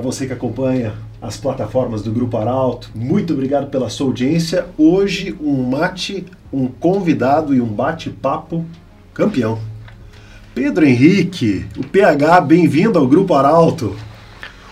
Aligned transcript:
Para 0.00 0.10
você 0.10 0.26
que 0.26 0.32
acompanha 0.32 0.94
as 1.20 1.36
plataformas 1.36 2.00
do 2.00 2.10
Grupo 2.10 2.38
Arauto, 2.38 2.90
muito 2.94 3.34
obrigado 3.34 3.66
pela 3.66 3.90
sua 3.90 4.06
audiência. 4.06 4.66
Hoje, 4.78 5.36
um 5.38 5.62
mate, 5.62 6.24
um 6.50 6.68
convidado 6.68 7.54
e 7.54 7.60
um 7.60 7.66
bate-papo 7.66 8.64
campeão. 9.12 9.58
Pedro 10.54 10.86
Henrique, 10.86 11.66
o 11.76 11.84
PH, 11.84 12.40
bem-vindo 12.40 12.98
ao 12.98 13.06
Grupo 13.06 13.34
Arauto. 13.34 13.94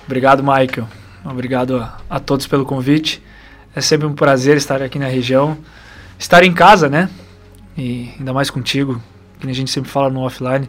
Obrigado, 0.06 0.42
Michael. 0.42 0.88
Obrigado 1.22 1.76
a, 1.76 1.98
a, 2.08 2.18
todos 2.18 2.46
pelo 2.46 2.64
convite. 2.64 3.22
É 3.76 3.82
sempre 3.82 4.06
um 4.06 4.14
prazer 4.14 4.56
estar 4.56 4.80
aqui 4.80 4.98
na 4.98 5.08
região, 5.08 5.58
estar 6.18 6.42
em 6.42 6.54
casa, 6.54 6.88
né? 6.88 7.10
E 7.76 8.14
ainda 8.18 8.32
mais 8.32 8.48
contigo, 8.48 8.98
que 9.38 9.46
a 9.46 9.52
gente 9.52 9.70
sempre 9.70 9.90
fala 9.90 10.08
no 10.08 10.20
offline 10.20 10.66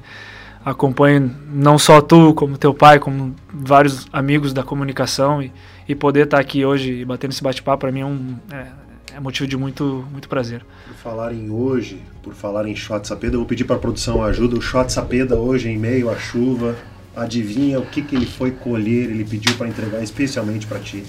acompanho 0.69 1.35
não 1.51 1.77
só 1.77 2.01
tu, 2.01 2.33
como 2.33 2.57
teu 2.57 2.73
pai, 2.73 2.99
como 2.99 3.35
vários 3.53 4.07
amigos 4.11 4.53
da 4.53 4.63
comunicação 4.63 5.41
e, 5.41 5.51
e 5.87 5.95
poder 5.95 6.25
estar 6.25 6.39
aqui 6.39 6.65
hoje 6.65 6.91
e 6.91 7.05
batendo 7.05 7.31
esse 7.31 7.43
bate-papo 7.43 7.81
para 7.81 7.91
mim 7.91 8.01
é, 8.01 8.05
um, 8.05 8.35
é, 8.51 8.67
é, 9.15 9.19
motivo 9.19 9.47
de 9.47 9.57
muito, 9.57 10.05
muito 10.11 10.29
prazer. 10.29 10.65
Por 10.87 10.95
falar 10.95 11.33
em 11.33 11.49
hoje, 11.49 12.01
por 12.21 12.33
falar 12.33 12.67
em 12.67 12.75
Shot 12.75 13.07
Sapeda, 13.07 13.35
eu 13.35 13.39
vou 13.39 13.47
pedir 13.47 13.63
para 13.63 13.75
a 13.75 13.79
produção 13.79 14.23
ajuda. 14.23 14.57
O 14.57 14.61
Shot 14.61 14.91
Sapeda 14.91 15.35
hoje, 15.35 15.69
em 15.69 15.77
meio 15.77 16.09
à 16.09 16.15
chuva, 16.15 16.75
adivinha 17.15 17.79
o 17.79 17.85
que, 17.85 18.01
que 18.01 18.15
ele 18.15 18.25
foi 18.25 18.51
colher, 18.51 19.09
ele 19.09 19.25
pediu 19.25 19.53
para 19.55 19.67
entregar 19.67 20.01
especialmente 20.01 20.67
para 20.67 20.79
ti. 20.79 21.03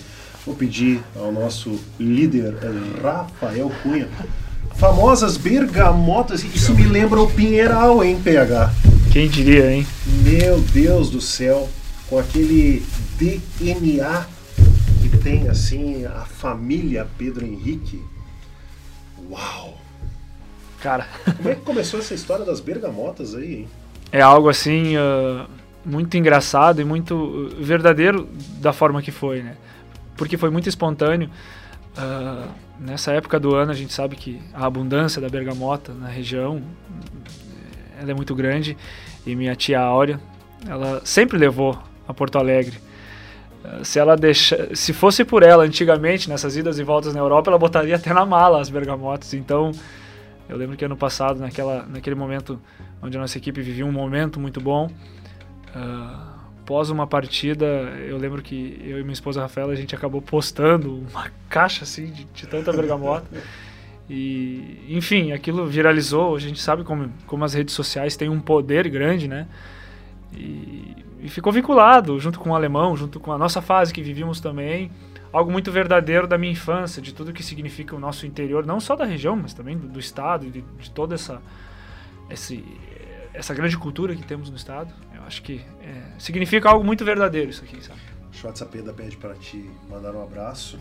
Vou 0.44 0.54
pedir 0.54 1.00
ao 1.14 1.30
nosso 1.30 1.78
líder, 1.98 2.54
Rafael 3.02 3.70
Cunha, 3.82 4.08
famosas 4.80 5.36
bergamotas. 5.36 6.42
Isso 6.42 6.74
me 6.74 6.86
lembra 6.86 7.20
o 7.20 7.30
Pinheiral, 7.30 8.02
hein, 8.02 8.18
PH? 8.24 8.72
Quem 9.12 9.28
diria, 9.28 9.70
hein? 9.70 9.86
Meu 10.22 10.58
Deus 10.58 11.10
do 11.10 11.20
céu, 11.20 11.68
com 12.08 12.18
aquele 12.18 12.82
DNA 13.18 14.26
que 15.02 15.18
tem 15.18 15.50
assim 15.50 16.06
a 16.06 16.24
família 16.24 17.06
Pedro 17.18 17.44
Henrique. 17.44 18.02
Uau! 19.30 19.76
Cara. 20.80 21.06
Como 21.36 21.50
é 21.50 21.54
que 21.56 21.60
começou 21.60 22.00
essa 22.00 22.14
história 22.14 22.46
das 22.46 22.58
bergamotas 22.58 23.34
aí, 23.34 23.56
hein? 23.56 23.68
É 24.10 24.22
algo 24.22 24.48
assim 24.48 24.96
uh, 24.96 25.46
muito 25.84 26.16
engraçado 26.16 26.80
e 26.80 26.86
muito 26.86 27.54
verdadeiro 27.60 28.26
da 28.58 28.72
forma 28.72 29.02
que 29.02 29.10
foi, 29.10 29.42
né? 29.42 29.56
Porque 30.16 30.38
foi 30.38 30.48
muito 30.48 30.70
espontâneo. 30.70 31.28
Uh, 31.98 32.69
nessa 32.80 33.12
época 33.12 33.38
do 33.38 33.54
ano 33.54 33.70
a 33.70 33.74
gente 33.74 33.92
sabe 33.92 34.16
que 34.16 34.40
a 34.54 34.66
abundância 34.66 35.20
da 35.20 35.28
bergamota 35.28 35.92
na 35.92 36.08
região 36.08 36.62
ela 38.00 38.10
é 38.10 38.14
muito 38.14 38.34
grande 38.34 38.76
e 39.26 39.36
minha 39.36 39.54
tia 39.54 39.80
Áurea, 39.80 40.18
ela 40.66 41.02
sempre 41.04 41.36
levou 41.36 41.78
a 42.08 42.14
Porto 42.14 42.38
Alegre. 42.38 42.78
Eh, 43.62 43.84
se 43.84 43.98
ela 43.98 44.16
deixa, 44.16 44.74
se 44.74 44.92
fosse 44.92 45.24
por 45.24 45.42
ela 45.42 45.64
antigamente 45.64 46.28
nessas 46.28 46.56
idas 46.56 46.78
e 46.78 46.82
voltas 46.82 47.12
na 47.12 47.20
Europa, 47.20 47.50
ela 47.50 47.58
botaria 47.58 47.96
até 47.96 48.12
na 48.12 48.24
mala 48.24 48.60
as 48.60 48.70
bergamotas. 48.70 49.34
Então, 49.34 49.72
eu 50.48 50.56
lembro 50.56 50.76
que 50.76 50.84
ano 50.84 50.96
passado, 50.96 51.38
naquela, 51.38 51.86
naquele 51.86 52.16
momento 52.16 52.58
onde 53.02 53.16
a 53.16 53.20
nossa 53.20 53.36
equipe 53.36 53.60
vivia 53.60 53.84
um 53.84 53.92
momento 53.92 54.40
muito 54.40 54.60
bom, 54.60 54.90
uh, 55.74 56.29
após 56.70 56.88
uma 56.88 57.04
partida, 57.04 57.66
eu 58.06 58.16
lembro 58.16 58.40
que 58.40 58.80
eu 58.84 59.00
e 59.00 59.02
minha 59.02 59.12
esposa 59.12 59.40
Rafaela 59.40 59.72
a 59.72 59.76
gente 59.76 59.92
acabou 59.92 60.22
postando 60.22 61.04
uma 61.10 61.28
caixa 61.48 61.82
assim 61.82 62.06
de, 62.06 62.22
de 62.26 62.46
tanta 62.46 62.72
bergamota. 62.72 63.26
E, 64.08 64.86
enfim, 64.88 65.32
aquilo 65.32 65.66
viralizou. 65.66 66.36
A 66.36 66.38
gente 66.38 66.60
sabe 66.60 66.84
como, 66.84 67.12
como 67.26 67.44
as 67.44 67.54
redes 67.54 67.74
sociais 67.74 68.16
têm 68.16 68.28
um 68.28 68.40
poder 68.40 68.88
grande, 68.88 69.26
né? 69.26 69.48
E, 70.32 70.96
e, 71.20 71.28
ficou 71.28 71.52
vinculado, 71.52 72.20
junto 72.20 72.38
com 72.38 72.50
o 72.50 72.54
alemão, 72.54 72.96
junto 72.96 73.18
com 73.18 73.32
a 73.32 73.38
nossa 73.38 73.60
fase 73.60 73.92
que 73.92 74.00
vivíamos 74.00 74.40
também. 74.40 74.92
Algo 75.32 75.50
muito 75.50 75.72
verdadeiro 75.72 76.28
da 76.28 76.38
minha 76.38 76.52
infância, 76.52 77.02
de 77.02 77.12
tudo 77.12 77.32
que 77.32 77.42
significa 77.42 77.96
o 77.96 77.98
nosso 77.98 78.26
interior, 78.26 78.64
não 78.64 78.78
só 78.78 78.94
da 78.94 79.04
região, 79.04 79.34
mas 79.34 79.52
também 79.52 79.76
do, 79.76 79.88
do 79.88 79.98
estado, 79.98 80.48
de, 80.48 80.60
de 80.60 80.90
toda 80.90 81.16
essa, 81.16 81.42
esse, 82.30 82.64
essa 83.32 83.54
grande 83.54 83.76
cultura 83.76 84.14
que 84.14 84.22
temos 84.22 84.50
no 84.50 84.56
estado. 84.56 84.92
Eu 85.14 85.22
acho 85.22 85.42
que 85.42 85.60
é, 85.82 86.02
significa 86.18 86.68
algo 86.68 86.84
muito 86.84 87.04
verdadeiro 87.04 87.50
isso 87.50 87.64
aqui, 87.64 87.82
sabe? 87.84 88.00
Schwarzapeda 88.32 88.92
pede 88.92 89.16
para 89.16 89.34
te 89.34 89.68
mandar 89.88 90.14
um 90.14 90.22
abraço 90.22 90.78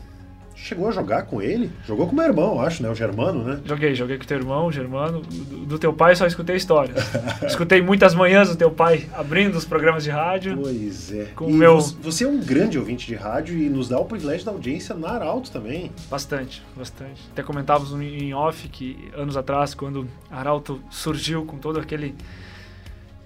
chegou 0.64 0.88
a 0.88 0.92
jogar 0.92 1.24
com 1.24 1.42
ele? 1.42 1.72
Jogou 1.86 2.08
com 2.08 2.16
meu 2.16 2.26
irmão, 2.26 2.62
acho, 2.62 2.84
né? 2.84 2.90
O 2.90 2.96
Germano, 2.96 3.44
né? 3.44 3.60
Joguei, 3.66 3.96
joguei 3.96 4.18
com 4.18 4.26
teu 4.26 4.38
irmão, 4.38 4.68
o 4.68 4.72
Germano. 4.72 5.22
Do, 5.22 5.66
do 5.66 5.80
teu 5.80 5.94
pai 5.94 6.16
só 6.16 6.26
escutei 6.26 6.56
histórias. 6.56 6.98
escutei 7.46 7.82
muitas 7.82 8.14
manhãs 8.14 8.50
do 8.50 8.56
teu 8.56 8.70
pai 8.70 9.08
abrindo 9.14 9.58
os 9.58 9.66
programas 9.66 10.04
de 10.04 10.10
rádio. 10.10 10.58
Pois 10.58 11.12
é. 11.12 11.26
Com 11.36 11.50
e 11.50 11.54
meu... 11.54 11.80
Você 11.80 12.24
é 12.24 12.28
um 12.28 12.40
grande 12.40 12.78
ouvinte 12.78 13.08
de 13.08 13.16
rádio 13.16 13.58
e 13.58 13.70
nos 13.70 13.90
dá 13.90 14.00
o 14.00 14.06
privilégio 14.06 14.46
da 14.46 14.52
audiência 14.52 14.96
na 14.96 15.10
Arauto 15.12 15.52
também. 15.52 15.92
Bastante, 16.10 16.62
bastante. 16.76 17.22
Até 17.32 17.42
comentávamos 17.42 17.92
em 18.00 18.34
off 18.34 18.68
que 18.70 19.10
anos 19.16 19.38
atrás, 19.38 19.74
quando 19.74 20.08
a 20.30 20.40
Arauto 20.40 20.82
surgiu 20.90 21.46
com 21.46 21.58
todo 21.58 21.80
aquele 21.80 22.16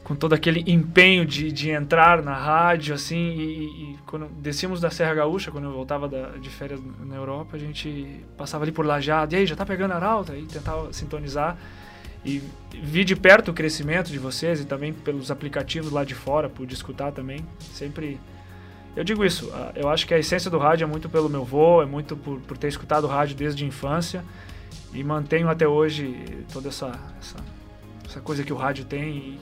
com 0.04 0.16
todo 0.16 0.34
aquele 0.34 0.64
empenho 0.68 1.26
de, 1.26 1.52
de 1.52 1.70
entrar 1.70 2.22
na 2.22 2.36
rádio, 2.36 2.94
assim, 2.94 3.16
e, 3.16 3.66
e, 3.66 3.98
quando 4.06 4.26
descíamos 4.26 4.82
da 4.82 4.90
Serra 4.90 5.14
Gaúcha, 5.14 5.50
quando 5.50 5.64
eu 5.66 5.72
voltava 5.72 6.10
da, 6.10 6.32
de 6.32 6.50
férias 6.50 6.80
na 7.06 7.16
Europa, 7.16 7.56
a 7.56 7.60
gente 7.60 8.26
passava 8.38 8.66
ali 8.66 8.72
por 8.72 8.86
Lajado, 8.86 9.34
e 9.34 9.38
aí, 9.38 9.46
já 9.46 9.56
tá 9.56 9.66
pegando 9.66 9.92
a 9.92 9.96
Arauta? 9.96 10.36
E 10.36 10.44
tentava 10.44 10.92
sintonizar, 10.92 11.58
e 12.26 12.42
vi 12.74 13.06
de 13.06 13.16
perto 13.16 13.52
o 13.52 13.54
crescimento 13.54 14.12
de 14.12 14.20
vocês, 14.20 14.60
e 14.60 14.66
também 14.66 14.92
pelos 14.92 15.32
aplicativos 15.32 15.92
lá 15.92 16.04
de 16.04 16.16
fora, 16.16 16.50
por 16.50 16.70
escutar 16.70 17.12
também, 17.12 17.40
sempre... 17.60 18.20
Eu 18.96 19.04
digo 19.04 19.26
isso, 19.26 19.52
eu 19.74 19.90
acho 19.90 20.06
que 20.06 20.14
a 20.14 20.20
essência 20.20 20.52
do 20.52 20.60
rádio 20.60 20.84
é 20.84 20.88
muito 20.88 21.10
pelo 21.10 21.28
meu 21.28 21.44
voo, 21.44 21.82
é 21.82 21.86
muito 21.86 22.16
por, 22.16 22.40
por 22.42 22.58
ter 22.58 22.68
escutado 22.68 23.08
rádio 23.08 23.36
desde 23.36 23.64
a 23.64 23.68
infância, 23.68 24.24
e 24.94 25.04
mantenho 25.04 25.50
até 25.50 25.68
hoje 25.68 26.46
toda 26.52 26.68
essa, 26.68 26.92
essa, 27.20 27.38
essa 28.06 28.22
coisa 28.22 28.44
que 28.44 28.54
o 28.54 28.56
rádio 28.56 28.86
tem, 28.86 29.40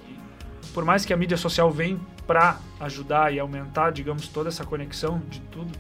por 0.74 0.86
mais 0.86 1.06
que 1.06 1.14
a 1.14 1.18
mídia 1.18 1.38
social 1.38 1.70
vem 1.72 2.00
para 2.26 2.60
ajudar 2.80 3.34
e 3.34 3.40
aumentar, 3.40 3.92
digamos, 3.92 4.28
toda 4.28 4.50
essa 4.50 4.66
conexão 4.66 5.22
de 5.30 5.40
tudo, 5.42 5.72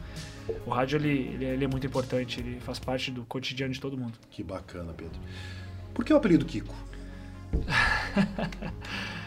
o 0.66 0.70
rádio 0.70 0.98
ele, 0.98 1.32
ele, 1.34 1.46
ele, 1.46 1.66
é 1.66 1.68
muito 1.68 1.86
importante, 1.86 2.40
ele 2.40 2.60
faz 2.60 2.80
parte 2.80 3.12
do 3.12 3.24
cotidiano 3.26 3.74
de 3.74 3.80
todo 3.80 3.98
mundo. 3.98 4.14
Que 4.30 4.44
bacana, 4.44 4.94
Pedro. 4.94 5.20
Por 5.94 6.04
que 6.04 6.14
o 6.14 6.18
apelido 6.18 6.46
Kiko? 6.46 6.74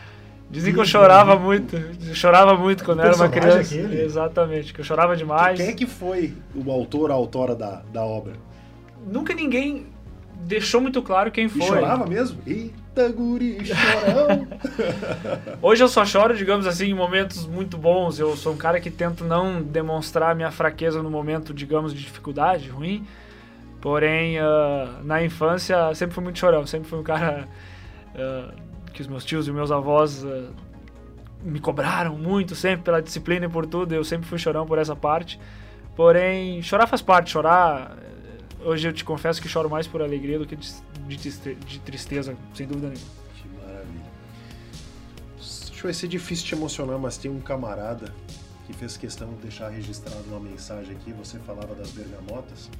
Dizem 0.50 0.72
que 0.72 0.78
eu 0.78 0.84
chorava 0.84 1.36
muito, 1.36 1.75
eu 1.75 2.14
chorava 2.14 2.56
muito 2.56 2.84
quando 2.84 3.00
era 3.00 3.16
uma 3.16 3.28
criança. 3.28 3.75
Aquele? 3.75 4.00
Exatamente, 4.02 4.72
que 4.72 4.81
eu 4.81 4.84
chorava 4.84 5.16
demais. 5.16 5.58
Quem 5.58 5.69
é 5.69 5.72
que 5.72 5.86
foi 5.86 6.34
o 6.54 6.70
autor, 6.70 7.10
a 7.10 7.14
autora 7.14 7.56
da, 7.56 7.82
da 7.92 8.04
obra? 8.04 8.34
Nunca 9.06 9.34
ninguém 9.34 9.86
deixou 10.44 10.81
muito 10.81 11.02
claro 11.02 11.31
quem 11.32 11.48
foi. 11.48 11.62
E 11.62 11.66
chorava 11.66 12.06
mesmo? 12.06 12.41
Eita, 12.97 13.09
guri, 13.12 13.59
chorão! 13.66 14.47
Hoje 15.60 15.82
eu 15.82 15.88
só 15.88 16.06
choro, 16.06 16.37
digamos 16.37 16.65
assim, 16.65 16.87
em 16.87 16.94
momentos 16.94 17.44
muito 17.44 17.77
bons. 17.77 18.21
Eu 18.21 18.37
sou 18.37 18.53
um 18.53 18.56
cara 18.56 18.78
que 18.78 18.88
tento 18.88 19.25
não 19.25 19.60
demonstrar 19.60 20.34
minha 20.37 20.53
fraqueza 20.53 21.03
no 21.03 21.10
momento, 21.10 21.53
digamos, 21.53 21.93
de 21.93 22.00
dificuldade, 22.00 22.69
ruim. 22.69 23.05
Porém, 23.81 24.38
uh, 24.38 25.03
na 25.03 25.25
infância, 25.25 25.93
sempre 25.94 26.15
fui 26.15 26.22
muito 26.22 26.38
chorão. 26.38 26.65
Sempre 26.69 26.88
fui 26.88 27.00
um 27.00 27.03
cara 27.03 27.49
uh, 28.15 28.55
que 28.93 29.03
os 29.03 29.09
meus 29.09 29.25
tios 29.25 29.49
e 29.49 29.53
meus 29.53 29.72
avós 29.72 30.22
uh, 30.22 30.55
me 31.43 31.59
cobraram 31.59 32.16
muito, 32.16 32.55
sempre 32.55 32.84
pela 32.84 33.03
disciplina 33.03 33.47
e 33.47 33.49
por 33.49 33.66
tudo. 33.66 33.93
Eu 33.93 34.05
sempre 34.05 34.28
fui 34.28 34.38
chorão 34.38 34.66
por 34.66 34.78
essa 34.78 34.94
parte. 34.94 35.41
Porém, 35.97 36.62
chorar 36.62 36.87
faz 36.87 37.03
parte. 37.03 37.32
Chorar 37.32 37.97
Hoje 38.64 38.88
eu 38.88 38.94
te 38.94 39.04
confesso 39.04 39.42
que 39.42 39.48
choro 39.48 39.69
mais 39.69 39.86
por 39.86 40.00
alegria 40.00 40.38
do 40.38 40.47
que 40.47 40.56
de, 40.56 40.72
de, 41.06 41.54
de 41.54 41.78
tristeza, 41.80 42.34
sem 42.54 42.66
dúvida 42.66 42.88
nenhuma. 42.88 43.10
Que 43.36 43.48
maravilha. 43.48 44.12
Acho 45.38 45.72
que 45.72 45.82
vai 45.82 45.92
ser 45.92 46.08
difícil 46.08 46.47
te 46.47 46.54
emocionar, 46.54 46.98
mas 46.98 47.19
tem 47.19 47.31
um 47.31 47.43
camarada 47.43 48.14
que 48.66 48.72
fez 48.72 48.96
questão 48.96 49.34
de 49.34 49.43
deixar 49.43 49.69
registrado 49.69 50.25
uma 50.28 50.40
mensagem 50.40 50.96
aqui. 50.96 51.12
Você 51.12 51.38
falava 51.40 51.75
das 51.75 51.90
bergamotas. 51.90 52.70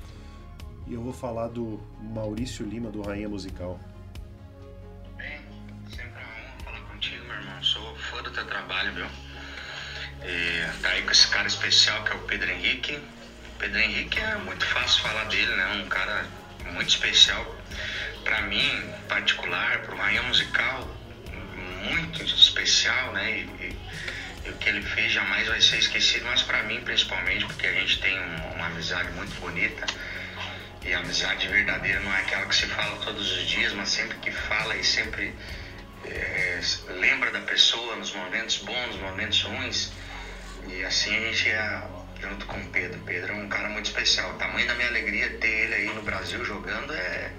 E 0.87 0.95
eu 0.95 1.03
vou 1.03 1.13
falar 1.13 1.49
do 1.49 1.79
Maurício 2.01 2.65
Lima, 2.65 2.91
do 2.91 3.03
Rainha 3.03 3.29
Musical. 3.29 3.79
Bem, 5.19 5.39
sempre 5.91 6.19
é 6.19 6.25
uma 6.25 6.33
honra 6.33 6.65
falar 6.65 6.81
contigo, 6.93 7.25
meu 7.27 7.35
irmão. 7.35 7.63
Sou 7.63 7.95
fã 7.97 8.23
do 8.23 8.31
teu 8.31 8.47
trabalho, 8.47 8.91
viu? 8.95 9.07
E 10.25 10.81
tá 10.81 10.89
aí 10.89 11.03
com 11.03 11.11
esse 11.11 11.29
cara 11.29 11.47
especial 11.47 12.03
que 12.05 12.13
é 12.13 12.15
o 12.15 12.21
Pedro 12.21 12.51
Henrique 12.51 12.99
Pedro 13.65 13.81
Henrique 13.81 14.21
é 14.21 14.37
muito 14.37 14.63
fácil 14.67 15.01
falar 15.05 15.25
dele, 15.25 15.57
né? 15.57 15.83
Um 15.83 15.89
cara 15.89 16.27
muito 16.73 16.91
especial 16.91 17.57
para 18.23 18.43
mim, 18.43 18.95
particular, 19.09 19.79
para 19.79 19.95
o 19.95 19.97
Rainha 19.97 20.23
Musical, 20.25 20.87
muito 21.91 22.23
especial, 22.23 23.13
né? 23.15 23.31
E, 23.31 23.41
e, 23.65 23.79
e, 24.45 24.51
o 24.51 24.53
que 24.59 24.69
ele 24.69 24.83
fez 24.83 25.13
jamais 25.13 25.49
vai 25.49 25.63
ser 25.63 25.79
esquecido, 25.79 26.27
mas 26.27 26.43
para 26.43 26.63
mim 26.65 26.83
principalmente, 26.83 27.47
porque 27.47 27.67
a 27.67 27.73
gente 27.73 28.01
tem 28.03 28.19
uma, 28.19 28.45
uma 28.49 28.67
amizade 28.67 29.11
muito 29.13 29.35
bonita. 29.41 29.87
E 30.83 30.93
a 30.93 30.99
amizade 30.99 31.49
verdadeira 31.49 32.01
não 32.01 32.15
é 32.15 32.21
aquela 32.21 32.45
que 32.45 32.55
se 32.55 32.67
fala 32.67 32.99
todos 32.99 33.33
os 33.33 33.49
dias, 33.49 33.73
mas 33.73 33.89
sempre 33.89 34.19
que 34.19 34.31
fala 34.31 34.77
e 34.77 34.85
sempre 34.85 35.35
é, 36.05 36.61
lembra 37.01 37.31
da 37.31 37.41
pessoa 37.41 37.97
nos 37.97 38.13
momentos 38.13 38.59
bons, 38.59 38.89
nos 38.89 39.01
momentos 39.01 39.41
ruins. 39.41 39.91
E 40.69 40.85
assim 40.85 41.17
a 41.17 41.21
gente 41.21 41.49
é 41.49 41.94
junto 42.29 42.47
com 42.47 42.59
o 42.59 42.65
Pedro. 42.67 42.99
Pedro 43.05 43.33
é 43.33 43.37
um 43.37 43.49
cara 43.49 43.69
muito 43.69 43.87
especial. 43.87 44.31
O 44.33 44.35
tamanho 44.35 44.67
da 44.67 44.75
minha 44.75 44.89
alegria 44.89 45.31
ter 45.39 45.49
ele 45.49 45.75
aí 45.75 45.95
no 45.95 46.03
Brasil 46.03 46.45
jogando 46.45 46.93
é, 46.93 47.31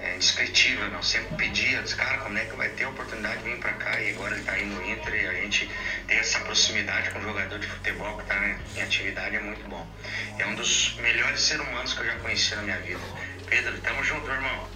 é 0.00 0.14
indescritível. 0.16 0.88
Não 0.90 1.02
sempre 1.02 1.36
pedia, 1.36 1.82
disse, 1.82 1.96
cara, 1.96 2.18
como 2.18 2.36
é 2.36 2.44
que 2.44 2.56
vai 2.56 2.68
ter 2.70 2.84
a 2.84 2.90
oportunidade 2.90 3.42
de 3.42 3.50
vir 3.50 3.58
para 3.58 3.72
cá? 3.74 4.00
E 4.00 4.10
agora 4.10 4.32
ele 4.32 4.40
está 4.40 4.52
aí 4.52 4.66
no 4.66 4.82
Inter 4.90 5.14
e 5.14 5.26
a 5.26 5.34
gente 5.34 5.70
tem 6.06 6.18
essa 6.18 6.40
proximidade 6.40 7.10
com 7.10 7.18
um 7.18 7.22
jogador 7.22 7.58
de 7.58 7.66
futebol 7.66 8.16
que 8.16 8.22
está 8.22 8.56
em 8.76 8.82
atividade 8.82 9.36
é 9.36 9.40
muito 9.40 9.68
bom. 9.68 9.86
É 10.38 10.46
um 10.46 10.54
dos 10.54 10.96
melhores 11.00 11.40
seres 11.40 11.66
humanos 11.66 11.94
que 11.94 12.00
eu 12.00 12.06
já 12.06 12.16
conheci 12.16 12.54
na 12.56 12.62
minha 12.62 12.78
vida. 12.78 13.00
Pedro, 13.48 13.78
tamo 13.80 14.02
junto, 14.04 14.28
irmão. 14.30 14.68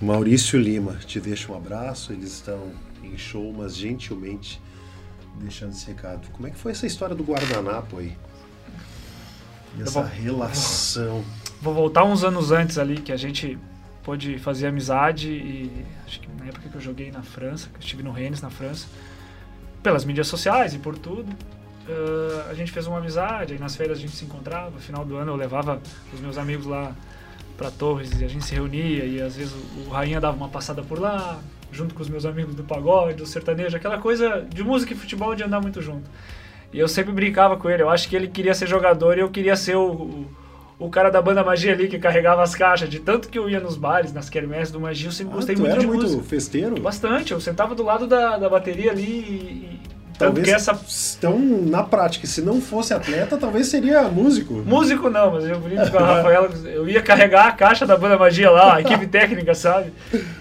Maurício 0.00 0.58
Lima, 0.58 0.96
te 1.06 1.18
deixa 1.20 1.50
um 1.50 1.56
abraço. 1.56 2.12
Eles 2.12 2.32
estão 2.32 2.74
em 3.02 3.16
show, 3.16 3.52
mas 3.52 3.74
gentilmente 3.74 4.60
deixando 5.36 5.72
esse 5.72 5.86
recado. 5.86 6.28
Como 6.32 6.46
é 6.46 6.50
que 6.50 6.58
foi 6.58 6.72
essa 6.72 6.86
história 6.86 7.14
do 7.14 7.22
guardanapo 7.24 7.98
aí? 7.98 8.16
E 9.76 9.82
essa 9.82 10.02
vou, 10.02 10.10
relação. 10.10 11.24
Vou 11.60 11.74
voltar 11.74 12.04
uns 12.04 12.24
anos 12.24 12.50
antes 12.50 12.78
ali, 12.78 12.96
que 12.96 13.12
a 13.12 13.16
gente 13.16 13.58
pôde 14.06 14.38
fazer 14.38 14.68
amizade 14.68 15.28
e 15.28 15.84
acho 16.06 16.20
que 16.20 16.28
na 16.38 16.46
época 16.46 16.68
que 16.68 16.74
eu 16.76 16.80
joguei 16.80 17.10
na 17.10 17.22
França, 17.22 17.68
que 17.68 17.74
eu 17.74 17.80
estive 17.80 18.04
no 18.04 18.12
Rennes, 18.12 18.40
na 18.40 18.50
França, 18.50 18.86
pelas 19.82 20.04
mídias 20.04 20.28
sociais 20.28 20.74
e 20.74 20.78
por 20.78 20.96
tudo, 20.96 21.28
uh, 21.28 22.48
a 22.48 22.54
gente 22.54 22.70
fez 22.70 22.86
uma 22.86 22.98
amizade, 22.98 23.54
aí 23.54 23.58
nas 23.58 23.74
férias 23.74 23.98
a 23.98 24.00
gente 24.00 24.14
se 24.14 24.24
encontrava, 24.24 24.70
no 24.70 24.78
final 24.78 25.04
do 25.04 25.16
ano 25.16 25.32
eu 25.32 25.36
levava 25.36 25.80
os 26.14 26.20
meus 26.20 26.38
amigos 26.38 26.66
lá 26.66 26.94
para 27.58 27.68
Torres 27.68 28.20
e 28.20 28.24
a 28.24 28.28
gente 28.28 28.44
se 28.44 28.54
reunia 28.54 29.04
e 29.04 29.20
às 29.20 29.34
vezes 29.34 29.52
o, 29.52 29.88
o 29.88 29.90
Rainha 29.90 30.20
dava 30.20 30.36
uma 30.36 30.48
passada 30.48 30.84
por 30.84 31.00
lá, 31.00 31.40
junto 31.72 31.92
com 31.92 32.00
os 32.00 32.08
meus 32.08 32.24
amigos 32.24 32.54
do 32.54 32.62
pagode, 32.62 33.14
do 33.14 33.26
sertanejo, 33.26 33.76
aquela 33.76 33.98
coisa 33.98 34.46
de 34.48 34.62
música 34.62 34.92
e 34.92 34.96
futebol 34.96 35.34
de 35.34 35.42
andar 35.42 35.60
muito 35.60 35.82
junto. 35.82 36.08
E 36.72 36.78
eu 36.78 36.88
sempre 36.88 37.12
brincava 37.12 37.56
com 37.56 37.70
ele, 37.70 37.82
eu 37.82 37.90
acho 37.90 38.08
que 38.08 38.16
ele 38.16 38.28
queria 38.28 38.54
ser 38.54 38.66
jogador 38.66 39.16
e 39.16 39.20
eu 39.20 39.30
queria 39.30 39.56
ser 39.56 39.76
o, 39.76 39.92
o, 39.92 40.26
o 40.78 40.90
cara 40.90 41.10
da 41.10 41.22
banda 41.22 41.42
Magia 41.42 41.72
ali 41.72 41.88
que 41.88 41.98
carregava 41.98 42.42
as 42.42 42.54
caixas, 42.54 42.88
de 42.88 43.00
tanto 43.00 43.28
que 43.28 43.38
eu 43.38 43.48
ia 43.48 43.60
nos 43.60 43.76
bares, 43.76 44.12
nas 44.12 44.28
quermesses 44.28 44.70
do 44.72 44.80
Magia, 44.80 45.08
eu 45.08 45.12
sempre 45.12 45.32
ah, 45.32 45.36
gostei 45.36 45.56
muito 45.56 45.70
era 45.70 45.80
de 45.80 45.86
muito 45.86 46.02
música. 46.02 46.22
festeiro? 46.22 46.80
Bastante, 46.80 47.32
eu 47.32 47.40
sentava 47.40 47.74
do 47.74 47.82
lado 47.82 48.06
da, 48.06 48.36
da 48.36 48.48
bateria 48.48 48.90
ali 48.90 49.02
e, 49.02 49.80
Talvez 50.18 50.48
essa... 50.48 50.78
Então, 51.18 51.38
na 51.38 51.82
prática, 51.82 52.26
se 52.26 52.40
não 52.40 52.60
fosse 52.60 52.94
atleta, 52.94 53.36
talvez 53.36 53.68
seria 53.68 54.02
músico. 54.04 54.54
Músico 54.64 55.10
não, 55.10 55.32
mas 55.32 55.44
eu 55.44 55.60
brinco 55.60 55.90
com 55.90 55.98
a 55.98 56.00
Rafaela, 56.16 56.50
eu 56.64 56.88
ia 56.88 57.02
carregar 57.02 57.46
a 57.46 57.52
caixa 57.52 57.86
da 57.86 57.96
banda 57.96 58.16
magia 58.16 58.50
lá, 58.50 58.76
a 58.76 58.80
equipe 58.80 59.06
técnica, 59.08 59.54
sabe? 59.54 59.92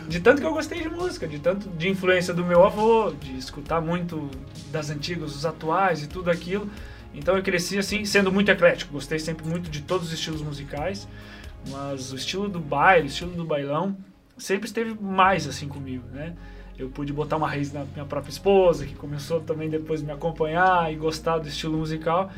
De 0.08 0.20
tanto 0.20 0.42
que 0.42 0.48
eu 0.48 0.54
gostei 0.54 0.82
de 0.82 0.90
música, 0.90 1.28
de 1.28 1.40
tanto 1.40 1.70
de 1.70 1.90
influência 1.90 2.34
do 2.34 2.44
meu 2.46 2.64
avô, 2.64 3.12
de 3.12 3.38
escutar 3.38 3.82
muito 3.82 4.30
das 4.72 4.90
antigas, 4.90 5.34
dos 5.34 5.46
atuais 5.46 6.04
e 6.04 6.08
tudo 6.08 6.30
aquilo. 6.30 6.70
Então 7.14 7.36
eu 7.36 7.44
cresci 7.44 7.78
assim, 7.78 8.06
sendo 8.06 8.32
muito 8.32 8.52
eclético, 8.52 8.94
gostei 8.94 9.20
sempre 9.20 9.48
muito 9.48 9.70
de 9.70 9.82
todos 9.82 10.08
os 10.08 10.14
estilos 10.14 10.42
musicais, 10.42 11.08
mas 11.70 12.12
o 12.12 12.16
estilo 12.16 12.50
do 12.50 12.60
baile, 12.60 13.06
o 13.06 13.08
estilo 13.08 13.32
do 13.32 13.46
bailão, 13.46 13.98
sempre 14.38 14.68
esteve 14.68 14.94
mais 15.02 15.48
assim 15.48 15.68
comigo, 15.68 16.04
né? 16.12 16.36
eu 16.78 16.90
pude 16.90 17.14
botar 17.14 17.38
uma 17.38 17.48
raiz 17.48 17.72
na 17.72 17.86
minha 17.86 18.06
própria 18.06 18.32
esposa, 18.32 18.86
que 18.86 18.96
começou 18.96 19.40
também 19.40 19.70
depois 19.70 20.02
me 20.02 20.12
acompanhar 20.12 20.92
e 20.92 20.96
gostar 20.96 21.38
do 21.38 21.48
estilo 21.48 21.78
musical. 21.78 22.30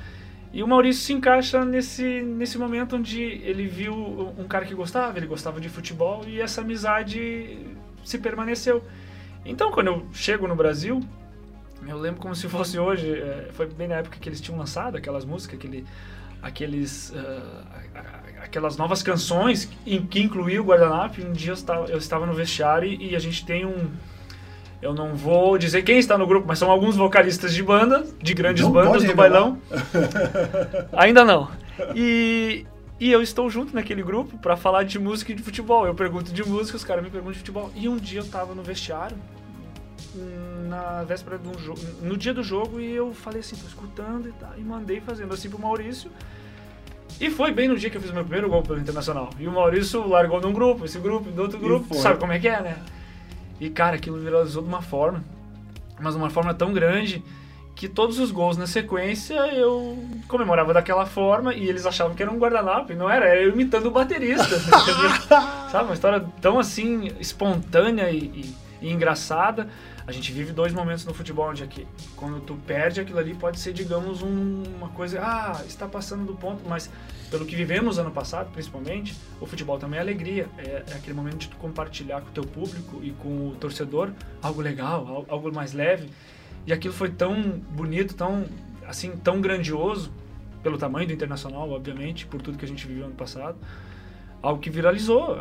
E 0.53 0.63
o 0.63 0.67
Maurício 0.67 1.03
se 1.03 1.13
encaixa 1.13 1.63
nesse, 1.65 2.21
nesse 2.21 2.57
momento 2.57 2.95
onde 2.95 3.21
ele 3.21 3.67
viu 3.67 3.93
um 4.37 4.47
cara 4.47 4.65
que 4.65 4.73
gostava, 4.73 5.17
ele 5.17 5.27
gostava 5.27 5.59
de 5.59 5.69
futebol 5.69 6.23
e 6.25 6.39
essa 6.39 6.61
amizade 6.61 7.59
se 8.03 8.17
permaneceu. 8.17 8.83
Então, 9.45 9.71
quando 9.71 9.87
eu 9.87 10.07
chego 10.13 10.47
no 10.47 10.55
Brasil, 10.55 11.01
eu 11.85 11.97
lembro 11.97 12.19
como 12.19 12.35
se 12.35 12.47
fosse 12.47 12.79
hoje, 12.79 13.11
é, 13.11 13.49
foi 13.53 13.67
bem 13.67 13.87
na 13.87 13.95
época 13.95 14.17
que 14.19 14.27
eles 14.27 14.41
tinham 14.41 14.57
lançado 14.57 14.97
aquelas 14.97 15.25
músicas, 15.25 15.57
aquele, 15.59 15.85
aqueles, 16.41 17.11
uh, 17.11 17.67
aquelas 18.41 18.77
novas 18.77 19.03
canções 19.03 19.69
em 19.85 20.05
que 20.05 20.21
incluía 20.21 20.61
o 20.61 20.65
guardanapo. 20.65 21.21
E 21.21 21.25
um 21.25 21.33
dia 21.33 21.51
eu 21.51 21.55
estava, 21.55 21.85
eu 21.87 21.97
estava 21.97 22.25
no 22.25 22.33
vestiário 22.33 22.89
e 22.89 23.15
a 23.15 23.19
gente 23.19 23.45
tem 23.45 23.65
um 23.65 23.91
eu 24.81 24.93
não 24.93 25.15
vou 25.15 25.57
dizer 25.57 25.81
quem 25.81 25.97
está 25.97 26.17
no 26.17 26.27
grupo, 26.27 26.47
mas 26.47 26.59
são 26.59 26.69
alguns 26.69 26.95
vocalistas 26.95 27.53
de 27.53 27.63
banda, 27.63 28.05
de 28.21 28.33
grandes 28.33 28.63
não 28.63 28.71
bandas 28.71 29.03
do 29.03 29.15
bailão. 29.15 29.59
Ainda 30.93 31.25
não. 31.25 31.49
E, 31.95 32.65
e 32.99 33.11
eu 33.11 33.21
estou 33.21 33.49
junto 33.49 33.73
naquele 33.73 34.03
grupo 34.03 34.37
para 34.37 34.55
falar 34.55 34.83
de 34.83 34.99
música 34.99 35.31
e 35.31 35.35
de 35.35 35.41
futebol. 35.41 35.87
Eu 35.87 35.95
pergunto 35.95 36.31
de 36.31 36.47
música, 36.47 36.77
os 36.77 36.83
caras 36.83 37.03
me 37.03 37.09
perguntam 37.09 37.33
de 37.33 37.39
futebol. 37.39 37.71
E 37.75 37.89
um 37.89 37.97
dia 37.97 38.19
eu 38.19 38.23
estava 38.23 38.53
no 38.53 38.61
vestiário, 38.61 39.17
na 40.67 41.03
véspera 41.03 41.39
do 41.39 41.57
jogo, 41.59 41.79
no 42.01 42.15
dia 42.15 42.33
do 42.33 42.43
jogo, 42.43 42.79
e 42.79 42.91
eu 42.95 43.13
falei 43.13 43.39
assim, 43.39 43.55
tô 43.55 43.67
escutando 43.67 44.29
e 44.29 44.31
tá, 44.33 44.51
e 44.57 44.61
mandei 44.61 45.01
fazendo 45.01 45.33
assim 45.33 45.49
pro 45.49 45.59
Maurício. 45.59 46.11
E 47.19 47.31
foi 47.31 47.51
bem 47.51 47.67
no 47.67 47.75
dia 47.75 47.89
que 47.89 47.97
eu 47.97 48.01
fiz 48.01 48.11
meu 48.11 48.23
primeiro 48.23 48.47
gol 48.47 48.61
pelo 48.61 48.79
Internacional. 48.79 49.31
E 49.39 49.47
o 49.47 49.51
Maurício 49.51 50.07
largou 50.07 50.39
num 50.39 50.53
grupo, 50.53 50.85
esse 50.85 50.99
grupo, 50.99 51.31
do 51.31 51.41
outro 51.41 51.57
grupo, 51.57 51.95
sabe 51.95 52.19
como 52.19 52.31
é 52.31 52.37
que 52.37 52.47
é, 52.47 52.61
né? 52.61 52.77
E, 53.59 53.69
cara, 53.69 53.95
aquilo 53.95 54.19
viralizou 54.19 54.61
de 54.61 54.69
uma 54.69 54.81
forma, 54.81 55.23
mas 55.99 56.13
de 56.13 56.19
uma 56.19 56.29
forma 56.29 56.53
tão 56.53 56.73
grande 56.73 57.23
que 57.75 57.87
todos 57.87 58.17
os 58.17 58.31
gols 58.31 58.57
na 58.57 58.65
sequência 58.65 59.35
eu 59.53 59.97
comemorava 60.27 60.73
daquela 60.73 61.05
forma 61.05 61.53
e 61.53 61.69
eles 61.69 61.85
achavam 61.85 62.15
que 62.15 62.23
era 62.23 62.31
um 62.31 62.39
guardanapo, 62.39 62.91
e 62.91 62.95
não 62.95 63.07
era, 63.07 63.27
era 63.27 63.39
eu 63.39 63.51
imitando 63.51 63.85
o 63.85 63.91
baterista. 63.91 64.59
Sabe? 65.71 65.85
Uma 65.85 65.93
história 65.93 66.25
tão 66.41 66.57
assim 66.57 67.11
espontânea 67.19 68.09
e, 68.09 68.17
e, 68.17 68.55
e 68.81 68.91
engraçada. 68.91 69.69
A 70.07 70.11
gente 70.13 70.31
vive 70.31 70.53
dois 70.53 70.71
momentos 70.71 71.03
no 71.03 71.13
futebol 71.13 71.49
onde 71.49 71.61
aqui, 71.61 71.85
quando 72.15 72.39
tu 72.39 72.55
perde 72.65 73.01
aquilo 73.01 73.19
ali 73.19 73.33
pode 73.33 73.59
ser, 73.59 73.73
digamos, 73.73 74.21
um, 74.21 74.63
uma 74.77 74.87
coisa, 74.87 75.19
ah, 75.21 75.61
está 75.67 75.85
passando 75.85 76.25
do 76.25 76.33
ponto, 76.33 76.63
mas 76.65 76.89
pelo 77.29 77.45
que 77.45 77.57
vivemos 77.57 77.99
ano 77.99 78.09
passado, 78.09 78.49
principalmente, 78.53 79.13
o 79.41 79.45
futebol 79.45 79.77
também 79.77 79.97
é 79.97 80.01
alegria, 80.01 80.47
é, 80.57 80.83
é 80.89 80.93
aquele 80.93 81.13
momento 81.13 81.39
de 81.39 81.49
tu 81.49 81.57
compartilhar 81.57 82.21
com 82.21 82.29
o 82.29 82.31
teu 82.31 82.45
público 82.45 83.01
e 83.03 83.11
com 83.11 83.49
o 83.49 83.55
torcedor 83.59 84.13
algo 84.41 84.61
legal, 84.61 85.25
algo 85.27 85.53
mais 85.53 85.73
leve. 85.73 86.09
E 86.65 86.71
aquilo 86.71 86.93
foi 86.93 87.09
tão 87.09 87.41
bonito, 87.69 88.13
tão 88.13 88.45
assim, 88.87 89.11
tão 89.11 89.41
grandioso 89.41 90.09
pelo 90.63 90.77
tamanho 90.77 91.05
do 91.05 91.11
internacional, 91.11 91.69
obviamente, 91.69 92.25
por 92.25 92.41
tudo 92.41 92.57
que 92.57 92.63
a 92.63 92.67
gente 92.67 92.87
viveu 92.87 93.07
ano 93.07 93.15
passado, 93.15 93.57
algo 94.41 94.61
que 94.61 94.69
viralizou 94.69 95.37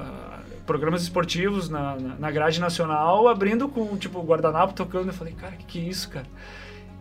programas 0.67 1.03
esportivos 1.03 1.69
na, 1.69 1.97
na, 1.97 2.17
na, 2.17 2.31
grade 2.31 2.61
nacional, 2.61 3.29
abrindo 3.29 3.69
com, 3.69 3.97
tipo, 3.97 4.21
guardanapo 4.23 4.75
tocando. 4.75 5.09
Eu 5.09 5.15
falei, 5.15 5.33
cara, 5.33 5.53
que 5.53 5.65
que 5.65 5.79
é 5.79 5.83
isso, 5.83 6.11
cara? 6.11 6.27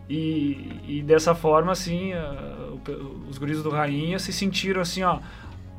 E, 0.08 0.80
e 0.86 1.02
dessa 1.02 1.34
forma, 1.34 1.72
assim, 1.72 2.14
uh, 2.14 2.80
os 3.28 3.38
guris 3.38 3.62
do 3.62 3.70
Rainha 3.70 4.18
se 4.18 4.32
sentiram 4.32 4.80
assim, 4.80 5.02
ó. 5.02 5.18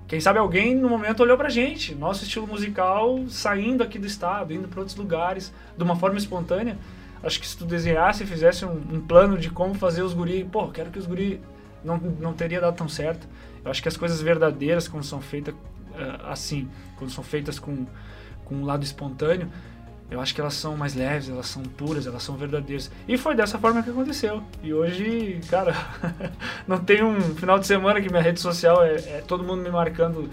Quem 0.08 0.22
sabe 0.22 0.40
alguém 0.40 0.74
no 0.74 0.88
momento 0.88 1.22
olhou 1.22 1.36
pra 1.36 1.50
gente, 1.50 1.94
nosso 1.94 2.24
estilo 2.24 2.48
musical 2.48 3.26
saindo 3.28 3.84
aqui 3.84 4.00
do 4.00 4.08
estado, 4.08 4.54
indo 4.54 4.68
para 4.68 4.80
outros 4.80 4.96
lugares, 4.96 5.54
de 5.78 5.84
uma 5.84 5.98
forma 5.98 6.18
espontânea. 6.18 6.78
Acho 7.22 7.40
que 7.40 7.48
se 7.48 7.58
tu 7.58 7.66
desenhasse 7.66 8.24
e 8.24 8.28
fizesse 8.28 8.64
um, 8.64 8.82
um 8.92 9.02
plano 9.02 9.38
de 9.38 9.50
como 9.50 9.74
fazer 9.74 10.04
os 10.04 10.14
guris, 10.14 10.46
pô, 10.50 10.68
quero 10.70 10.92
que 10.92 11.00
os 11.00 11.06
guris 11.06 11.40
não, 11.84 11.98
não 11.98 12.34
teria 12.34 12.62
dado 12.62 12.76
tão 12.76 12.88
certo. 12.88 13.28
Eu 13.66 13.72
acho 13.72 13.82
que 13.82 13.90
as 13.90 13.98
coisas 13.98 14.22
verdadeiras, 14.22 14.88
quando 14.88 15.04
são 15.04 15.20
feitas 15.20 15.54
assim, 16.26 16.70
quando 16.98 17.12
são 17.12 17.24
feitas 17.24 17.60
com, 17.60 17.86
com 18.46 18.56
um 18.56 18.66
lado 18.66 18.84
espontâneo, 18.84 19.50
eu 20.10 20.22
acho 20.22 20.34
que 20.34 20.40
elas 20.40 20.54
são 20.54 20.78
mais 20.78 20.96
leves, 20.96 21.30
elas 21.30 21.48
são 21.48 21.62
puras, 21.64 22.08
elas 22.08 22.24
são 22.24 22.36
verdadeiras. 22.38 22.90
E 23.08 23.18
foi 23.18 23.36
dessa 23.36 23.60
forma 23.60 23.84
que 23.84 23.90
aconteceu. 23.90 24.42
E 24.64 24.74
hoje, 24.74 25.42
cara, 25.50 25.76
não 26.66 26.80
tem 26.80 27.04
um 27.04 27.20
final 27.36 27.60
de 27.60 27.68
semana 27.68 28.02
que 28.02 28.10
minha 28.10 28.22
rede 28.22 28.40
social 28.40 28.84
é, 28.84 28.96
é 28.96 29.24
todo 29.28 29.44
mundo 29.44 29.62
me 29.62 29.70
marcando 29.70 30.30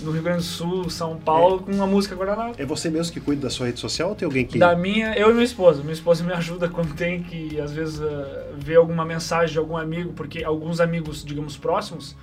no 0.00 0.12
Rio 0.12 0.22
Grande 0.22 0.38
do 0.38 0.44
Sul, 0.44 0.90
São 0.90 1.16
Paulo, 1.16 1.56
é. 1.56 1.58
com 1.64 1.72
uma 1.72 1.86
música 1.86 2.14
Guaraná. 2.14 2.52
É 2.56 2.64
você 2.64 2.88
mesmo 2.88 3.12
que 3.12 3.20
cuida 3.20 3.42
da 3.42 3.50
sua 3.50 3.66
rede 3.66 3.80
social 3.80 4.10
ou 4.10 4.14
tem 4.14 4.26
alguém 4.26 4.46
que. 4.46 4.58
Da 4.58 4.76
minha, 4.76 5.14
eu 5.14 5.30
e 5.30 5.32
minha 5.32 5.44
esposa. 5.44 5.80
Minha 5.80 5.94
esposa 5.94 6.22
me 6.22 6.32
ajuda 6.32 6.68
quando 6.68 6.94
tem 6.94 7.22
que, 7.22 7.60
às 7.60 7.72
vezes, 7.72 7.98
uh, 7.98 8.04
ver 8.56 8.76
alguma 8.76 9.04
mensagem 9.04 9.52
de 9.52 9.58
algum 9.58 9.76
amigo, 9.76 10.12
porque 10.12 10.44
alguns 10.44 10.80
amigos, 10.80 11.24
digamos, 11.24 11.56
próximos 11.56 12.14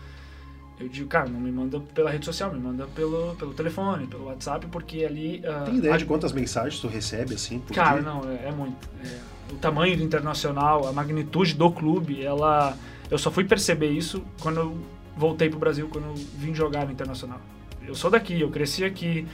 eu 0.83 0.89
digo, 0.89 1.07
cara, 1.07 1.29
não 1.29 1.39
me 1.39 1.51
manda 1.51 1.79
pela 1.79 2.11
rede 2.11 2.25
social, 2.25 2.53
me 2.53 2.59
manda 2.59 2.85
pelo, 2.87 3.35
pelo 3.35 3.53
telefone, 3.53 4.05
pelo 4.05 4.25
WhatsApp, 4.25 4.67
porque 4.67 5.05
ali. 5.05 5.41
Uh, 5.45 5.65
Tem 5.65 5.77
ideia 5.77 5.93
a... 5.93 5.97
de 5.97 6.05
quantas 6.05 6.31
mensagens 6.31 6.79
tu 6.79 6.87
recebe 6.87 7.35
assim? 7.35 7.59
Por 7.59 7.73
cara, 7.73 8.01
dia? 8.01 8.11
não, 8.11 8.29
é, 8.29 8.49
é 8.49 8.51
muito. 8.51 8.89
É, 9.03 9.17
o 9.51 9.55
tamanho 9.55 9.95
do 9.95 10.03
internacional, 10.03 10.87
a 10.87 10.91
magnitude 10.91 11.55
do 11.55 11.71
clube, 11.71 12.23
ela. 12.23 12.77
Eu 13.09 13.17
só 13.17 13.31
fui 13.31 13.43
perceber 13.43 13.91
isso 13.91 14.23
quando 14.41 14.59
eu 14.59 14.77
voltei 15.15 15.49
pro 15.49 15.59
Brasil, 15.59 15.87
quando 15.89 16.05
eu 16.05 16.15
vim 16.37 16.53
jogar 16.53 16.85
no 16.85 16.91
internacional. 16.91 17.39
Eu 17.85 17.95
sou 17.95 18.11
daqui, 18.11 18.41
eu 18.41 18.49
cresci 18.49 18.83
aqui. 18.83 19.27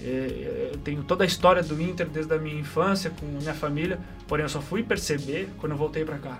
É, 0.00 0.70
eu 0.72 0.78
tenho 0.78 1.02
toda 1.02 1.24
a 1.24 1.26
história 1.26 1.62
do 1.62 1.80
Inter 1.80 2.08
desde 2.08 2.32
a 2.32 2.38
minha 2.38 2.58
infância 2.58 3.10
com 3.10 3.26
minha 3.26 3.54
família, 3.54 3.98
porém 4.26 4.44
eu 4.44 4.48
só 4.48 4.60
fui 4.60 4.82
perceber 4.82 5.48
quando 5.58 5.72
eu 5.72 5.78
voltei 5.78 6.04
para 6.04 6.18
cá 6.18 6.38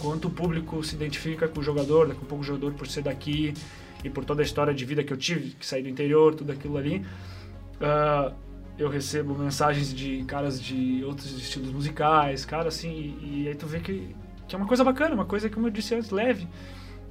quanto 0.00 0.28
o 0.28 0.30
público 0.30 0.82
se 0.82 0.94
identifica 0.94 1.46
com 1.46 1.60
o 1.60 1.62
jogador, 1.62 2.08
daqui 2.08 2.20
a 2.22 2.26
pouco 2.26 2.42
o 2.42 2.46
jogador 2.46 2.72
por 2.72 2.86
ser 2.86 3.02
daqui 3.02 3.54
e 4.04 4.10
por 4.10 4.24
toda 4.24 4.42
a 4.42 4.44
história 4.44 4.72
de 4.72 4.84
vida 4.84 5.02
que 5.02 5.12
eu 5.12 5.16
tive, 5.16 5.50
que 5.50 5.66
saí 5.66 5.82
do 5.82 5.88
interior, 5.88 6.34
tudo 6.34 6.52
aquilo 6.52 6.76
ali. 6.76 7.04
Uh, 7.80 8.32
eu 8.78 8.88
recebo 8.88 9.34
mensagens 9.34 9.92
de 9.92 10.24
caras 10.24 10.60
de 10.60 11.04
outros 11.04 11.30
estilos 11.38 11.70
musicais, 11.70 12.44
cara 12.44 12.68
assim, 12.68 12.90
e, 12.90 13.42
e, 13.42 13.48
aí 13.48 13.54
tu 13.54 13.66
vê 13.66 13.78
que, 13.80 14.14
que 14.48 14.54
é 14.54 14.58
uma 14.58 14.66
coisa 14.66 14.82
bacana, 14.82 15.14
uma 15.14 15.26
coisa, 15.26 15.50
como 15.50 15.66
eu 15.66 15.70
disse 15.70 15.94
antes, 15.94 16.10
leve. 16.10 16.48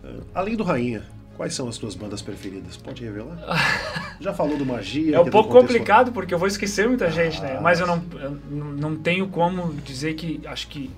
Uh, 0.04 0.24
além 0.34 0.56
do 0.56 0.64
Rainha, 0.64 1.04
quais 1.38 1.54
são 1.54 1.70
as 1.70 1.78
tuas 1.78 1.94
bandas 1.94 2.22
preferidas? 2.22 2.76
Pode 2.76 3.04
revelar? 3.04 3.38
Já 4.20 4.34
falou 4.34 4.58
do 4.58 4.66
Magia. 4.66 5.16
É 5.16 5.20
um 5.20 5.30
pouco 5.30 5.50
complicado 5.50 6.12
porque 6.12 6.34
eu 6.34 6.40
vou 6.40 6.48
esquecer 6.48 6.88
muita 6.88 7.06
ah, 7.06 7.12
gente, 7.12 7.40
né? 7.42 7.60
Mas 7.62 7.80
eu 7.80 7.88
não, 7.88 8.04
eu 8.14 8.32
não 8.32 8.96
tenho 8.96 9.28
como 9.28 9.74
dizer 9.76 10.16
que 10.16 10.42
acho 10.46 10.68
que 10.68 10.90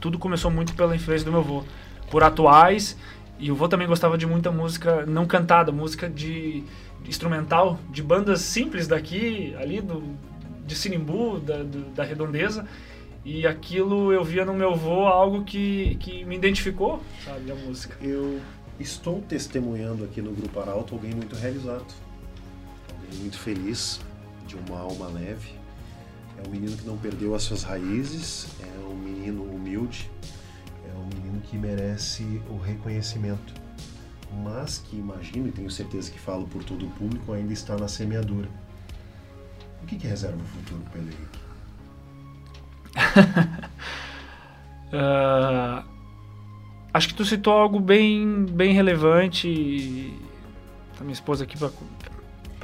tudo 0.00 0.18
começou 0.18 0.50
muito 0.50 0.74
pela 0.74 0.94
influência 0.94 1.24
do 1.24 1.30
meu 1.30 1.40
avô. 1.40 1.64
Por 2.10 2.22
atuais, 2.22 2.96
e 3.38 3.50
o 3.50 3.54
vô 3.54 3.68
também 3.68 3.86
gostava 3.86 4.16
de 4.16 4.26
muita 4.26 4.50
música 4.50 5.04
não 5.06 5.26
cantada, 5.26 5.72
música 5.72 6.08
de, 6.08 6.62
de 7.02 7.08
instrumental, 7.08 7.78
de 7.90 8.02
bandas 8.02 8.40
simples 8.40 8.86
daqui, 8.86 9.54
ali 9.58 9.80
do, 9.80 10.02
de 10.66 10.74
Sinimbu, 10.74 11.40
da, 11.40 11.62
do, 11.62 11.90
da 11.94 12.04
Redondeza. 12.04 12.66
E 13.24 13.46
aquilo 13.46 14.12
eu 14.12 14.22
via 14.22 14.44
no 14.44 14.52
meu 14.52 14.72
avô 14.72 15.06
algo 15.06 15.44
que, 15.44 15.96
que 15.96 16.24
me 16.24 16.36
identificou, 16.36 17.02
sabe, 17.24 17.50
a 17.50 17.54
música. 17.54 17.96
Eu 18.02 18.40
estou 18.78 19.22
testemunhando 19.22 20.04
aqui 20.04 20.20
no 20.20 20.32
Grupo 20.32 20.60
Arauto 20.60 20.94
alguém 20.94 21.12
muito 21.12 21.34
realizado, 21.34 21.86
alguém 22.90 23.20
muito 23.20 23.38
feliz, 23.38 24.00
de 24.46 24.56
uma 24.56 24.78
alma 24.78 25.08
leve 25.08 25.64
é 26.38 26.48
um 26.48 26.50
menino 26.50 26.76
que 26.76 26.86
não 26.86 26.96
perdeu 26.96 27.34
as 27.34 27.42
suas 27.42 27.62
raízes, 27.62 28.48
é 28.60 28.86
um 28.86 28.96
menino 28.96 29.42
humilde, 29.42 30.10
que 31.44 31.56
merece 31.56 32.42
o 32.48 32.58
reconhecimento, 32.58 33.54
mas 34.42 34.78
que 34.78 34.96
imagino 34.96 35.48
e 35.48 35.52
tenho 35.52 35.70
certeza 35.70 36.10
que 36.10 36.18
falo 36.18 36.46
por 36.46 36.64
todo 36.64 36.86
o 36.86 36.90
público 36.90 37.32
ainda 37.32 37.52
está 37.52 37.76
na 37.76 37.88
semeadura. 37.88 38.48
O 39.82 39.86
que, 39.86 39.96
que 39.96 40.06
reserva 40.06 40.36
o 40.36 40.46
futuro, 40.46 40.82
Pedro 40.92 41.08
Henrique? 41.08 41.38
uh, 44.92 45.84
acho 46.92 47.08
que 47.08 47.14
tu 47.14 47.24
citou 47.24 47.52
algo 47.52 47.78
bem, 47.78 48.46
bem 48.46 48.72
relevante. 48.72 50.18
A 50.98 51.02
minha 51.02 51.12
esposa 51.12 51.44
aqui 51.44 51.58
para 51.58 51.70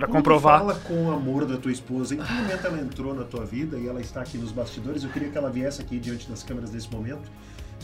para 0.00 0.06
comprovar. 0.08 0.60
Fala 0.60 0.74
com 0.76 1.06
o 1.06 1.12
amor 1.12 1.44
da 1.44 1.58
tua 1.58 1.70
esposa. 1.70 2.14
Em 2.14 2.18
que 2.18 2.32
momento 2.32 2.66
ela 2.66 2.80
entrou 2.80 3.14
na 3.14 3.24
tua 3.24 3.44
vida 3.44 3.76
e 3.76 3.86
ela 3.86 4.00
está 4.00 4.22
aqui 4.22 4.38
nos 4.38 4.50
bastidores? 4.50 5.04
Eu 5.04 5.10
queria 5.10 5.28
que 5.28 5.36
ela 5.36 5.50
viesse 5.50 5.82
aqui 5.82 5.98
diante 5.98 6.28
das 6.28 6.42
câmeras 6.42 6.70
nesse 6.70 6.90
momento 6.90 7.30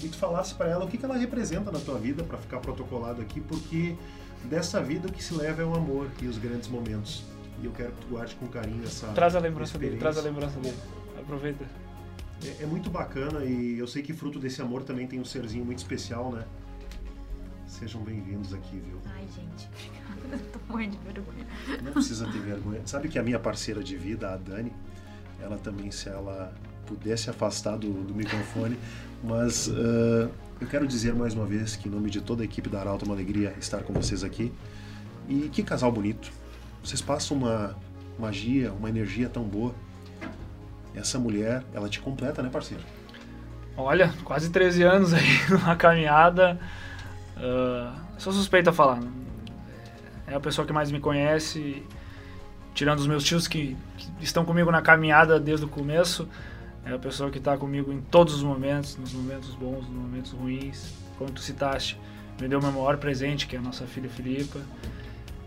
e 0.02 0.08
tu 0.08 0.16
falasse 0.16 0.54
para 0.54 0.68
ela 0.68 0.84
o 0.84 0.88
que, 0.88 0.98
que 0.98 1.04
ela 1.04 1.16
representa 1.16 1.70
na 1.70 1.78
tua 1.78 1.98
vida 1.98 2.22
para 2.22 2.38
ficar 2.38 2.60
protocolado 2.60 3.22
aqui, 3.22 3.40
porque 3.40 3.96
dessa 4.44 4.82
vida 4.82 5.08
o 5.08 5.12
que 5.12 5.22
se 5.22 5.34
leva 5.34 5.62
é 5.62 5.64
o 5.64 5.74
amor 5.74 6.10
e 6.20 6.26
os 6.26 6.38
grandes 6.38 6.68
momentos. 6.68 7.24
E 7.62 7.64
eu 7.64 7.72
quero 7.72 7.92
que 7.92 8.02
tu 8.02 8.08
guarde 8.08 8.34
com 8.34 8.46
carinho 8.46 8.84
essa. 8.84 9.06
Traz 9.08 9.34
a 9.34 9.38
lembrança 9.38 9.78
dele, 9.78 9.96
traz 9.96 10.18
a 10.18 10.22
lembrança 10.22 10.60
dele. 10.60 10.76
Aproveita. 11.18 11.64
É, 12.44 12.64
é 12.64 12.66
muito 12.66 12.90
bacana 12.90 13.44
e 13.44 13.78
eu 13.78 13.86
sei 13.86 14.02
que 14.02 14.12
fruto 14.12 14.38
desse 14.38 14.60
amor 14.60 14.82
também 14.82 15.06
tem 15.06 15.18
um 15.18 15.24
serzinho 15.24 15.64
muito 15.64 15.78
especial, 15.78 16.30
né? 16.30 16.44
Sejam 17.66 18.02
bem-vindos 18.02 18.52
aqui, 18.52 18.78
viu? 18.78 19.00
Ai, 19.06 19.26
gente, 19.34 19.68
eu 20.30 20.38
tô 20.52 20.60
morrendo 20.68 20.96
de 20.98 21.12
vergonha. 21.12 21.46
Não 21.82 21.92
precisa 21.92 22.26
ter 22.26 22.38
vergonha. 22.38 22.80
Sabe 22.84 23.08
que 23.08 23.18
a 23.18 23.22
minha 23.22 23.38
parceira 23.38 23.82
de 23.82 23.96
vida, 23.96 24.32
a 24.32 24.36
Dani, 24.36 24.72
ela 25.40 25.56
também, 25.58 25.90
se 25.90 26.08
ela 26.08 26.54
pudesse 26.86 27.28
afastar 27.28 27.76
do, 27.76 27.92
do 27.92 28.14
microfone, 28.14 28.78
mas 29.22 29.68
uh, 29.68 30.30
eu 30.60 30.66
quero 30.66 30.86
dizer 30.86 31.14
mais 31.14 31.34
uma 31.34 31.44
vez 31.44 31.76
que, 31.76 31.88
em 31.88 31.90
nome 31.90 32.10
de 32.10 32.20
toda 32.20 32.42
a 32.42 32.44
equipe 32.44 32.68
da 32.68 32.80
Arauto, 32.80 33.04
é 33.04 33.08
uma 33.08 33.14
alegria 33.14 33.54
estar 33.58 33.82
com 33.82 33.92
vocês 33.92 34.24
aqui. 34.24 34.52
E 35.28 35.48
que 35.48 35.62
casal 35.62 35.90
bonito. 35.92 36.30
Vocês 36.82 37.02
passam 37.02 37.36
uma 37.36 37.76
magia, 38.18 38.72
uma 38.72 38.88
energia 38.88 39.28
tão 39.28 39.42
boa. 39.42 39.74
Essa 40.94 41.18
mulher, 41.18 41.62
ela 41.74 41.88
te 41.88 42.00
completa, 42.00 42.42
né, 42.42 42.48
parceiro? 42.48 42.82
Olha, 43.76 44.14
quase 44.24 44.48
13 44.48 44.82
anos 44.82 45.12
aí 45.12 45.26
numa 45.50 45.76
caminhada. 45.76 46.58
Uh, 47.36 47.92
sou 48.16 48.32
suspeito 48.32 48.70
a 48.70 48.72
falar. 48.72 49.00
É 50.26 50.34
a 50.34 50.40
pessoa 50.40 50.66
que 50.66 50.72
mais 50.72 50.90
me 50.90 50.98
conhece, 50.98 51.82
tirando 52.74 52.98
os 52.98 53.06
meus 53.06 53.22
tios 53.22 53.46
que, 53.46 53.76
que 54.18 54.24
estão 54.24 54.44
comigo 54.44 54.70
na 54.70 54.80
caminhada 54.80 55.38
desde 55.38 55.66
o 55.66 55.68
começo. 55.68 56.26
É 56.86 56.92
a 56.92 56.98
pessoa 56.98 57.32
que 57.32 57.38
está 57.38 57.56
comigo 57.58 57.92
em 57.92 58.00
todos 58.00 58.32
os 58.32 58.44
momentos, 58.44 58.96
nos 58.96 59.12
momentos 59.12 59.50
bons, 59.56 59.88
nos 59.88 59.88
momentos 59.88 60.30
ruins. 60.30 60.94
Como 61.18 61.32
tu 61.32 61.40
citaste, 61.40 61.98
me 62.40 62.46
deu 62.46 62.60
o 62.60 62.62
meu 62.62 62.70
maior 62.70 62.96
presente, 62.96 63.48
que 63.48 63.56
é 63.56 63.58
a 63.58 63.62
nossa 63.62 63.84
filha 63.86 64.08
Filipa. 64.08 64.60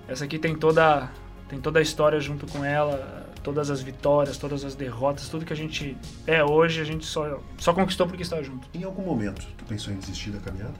Essa 0.06 0.26
aqui 0.26 0.38
tem 0.38 0.54
toda, 0.54 1.10
tem 1.48 1.58
toda 1.62 1.80
a 1.80 1.82
história 1.82 2.20
junto 2.20 2.46
com 2.46 2.66
ela, 2.66 3.32
todas 3.42 3.72
as 3.72 3.82
vitórias, 3.82 4.38
todas 4.38 4.66
as 4.66 4.76
derrotas, 4.76 5.30
tudo 5.30 5.46
que 5.46 5.54
a 5.54 5.56
gente 5.56 5.96
é 6.28 6.44
hoje, 6.44 6.82
a 6.82 6.84
gente 6.84 7.06
só, 7.06 7.42
só 7.58 7.74
conquistou 7.74 8.06
porque 8.06 8.24
está 8.24 8.44
junto. 8.44 8.68
Em 8.74 8.84
algum 8.84 9.04
momento, 9.04 9.48
tu 9.58 9.64
pensou 9.64 9.94
em 9.94 9.98
desistir 9.98 10.32
da 10.32 10.40
caminhada? 10.40 10.74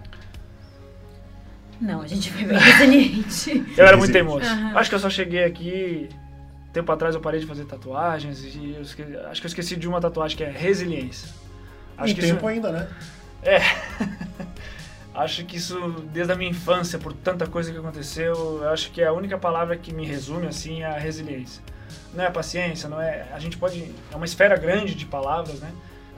Não, 1.80 2.02
a 2.02 2.08
gente 2.08 2.34
foi 2.34 2.44
bem 2.44 2.58
resiliente. 2.58 3.66
eu 3.78 3.88
era 3.88 3.96
muito 3.96 4.12
teimoso. 4.12 4.46
Uhum. 4.46 4.78
Acho 4.78 4.90
que 4.90 4.96
eu 4.96 5.00
só 5.00 5.10
cheguei 5.10 5.46
aqui. 5.46 6.10
Tempo 6.72 6.92
atrás 6.92 7.16
eu 7.16 7.22
parei 7.22 7.40
de 7.40 7.46
fazer 7.48 7.66
tatuagens 7.66 8.44
e 8.44 8.76
acho 8.78 9.42
que 9.42 9.48
eu 9.48 9.50
esqueci 9.50 9.76
de 9.76 9.88
uma 9.88 10.00
tatuagem 10.00 10.38
que 10.38 10.44
é 10.44 10.50
resiliência. 10.50 11.30
Acho 11.98 12.14
e 12.14 12.16
tempo 12.16 12.38
isso, 12.38 12.48
ainda, 12.48 12.72
né? 12.72 12.90
É. 13.42 13.60
acho 15.14 15.46
que 15.46 15.58
isso, 15.58 15.78
desde 16.14 16.32
a 16.32 16.36
minha 16.36 16.52
infância, 16.52 17.00
por 17.00 17.12
tanta 17.12 17.48
coisa 17.48 17.72
que 17.72 17.78
aconteceu, 17.78 18.70
acho 18.70 18.92
que 18.92 19.02
é 19.02 19.08
a 19.08 19.14
única 19.14 19.38
palavra 19.38 19.76
que 19.76 19.94
me 19.94 20.06
resume 20.06 20.48
assim 20.48 20.84
é 20.84 20.86
a 20.86 20.98
resiliência. 20.98 21.64
Não 22.14 22.24
é 22.24 22.28
a 22.28 22.32
paciência, 22.32 22.88
não 22.88 23.02
é. 23.02 23.28
A 23.34 23.40
gente 23.40 23.58
pode. 23.58 23.94
É 24.12 24.16
uma 24.16 24.26
esfera 24.26 24.56
grande 24.56 24.94
de 24.96 25.06
palavras, 25.06 25.60
né? 25.60 25.72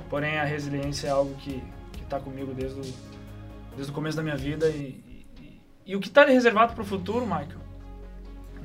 Porém, 0.10 0.38
a 0.38 0.44
resiliência 0.44 1.08
é 1.08 1.12
algo 1.12 1.34
que 1.36 1.64
está 2.02 2.20
comigo 2.20 2.54
desde 2.54 2.80
o, 2.80 2.94
desde 3.76 3.92
o 3.92 3.96
começo 3.96 4.18
da 4.18 4.24
minha 4.24 4.36
vida 4.36 4.68
e, 4.68 5.02
e 5.86 5.96
o 5.96 6.00
que 6.00 6.10
está 6.10 6.26
reservado 6.26 6.74
para 6.74 6.82
o 6.82 6.86
futuro, 6.86 7.26
Michael? 7.26 7.61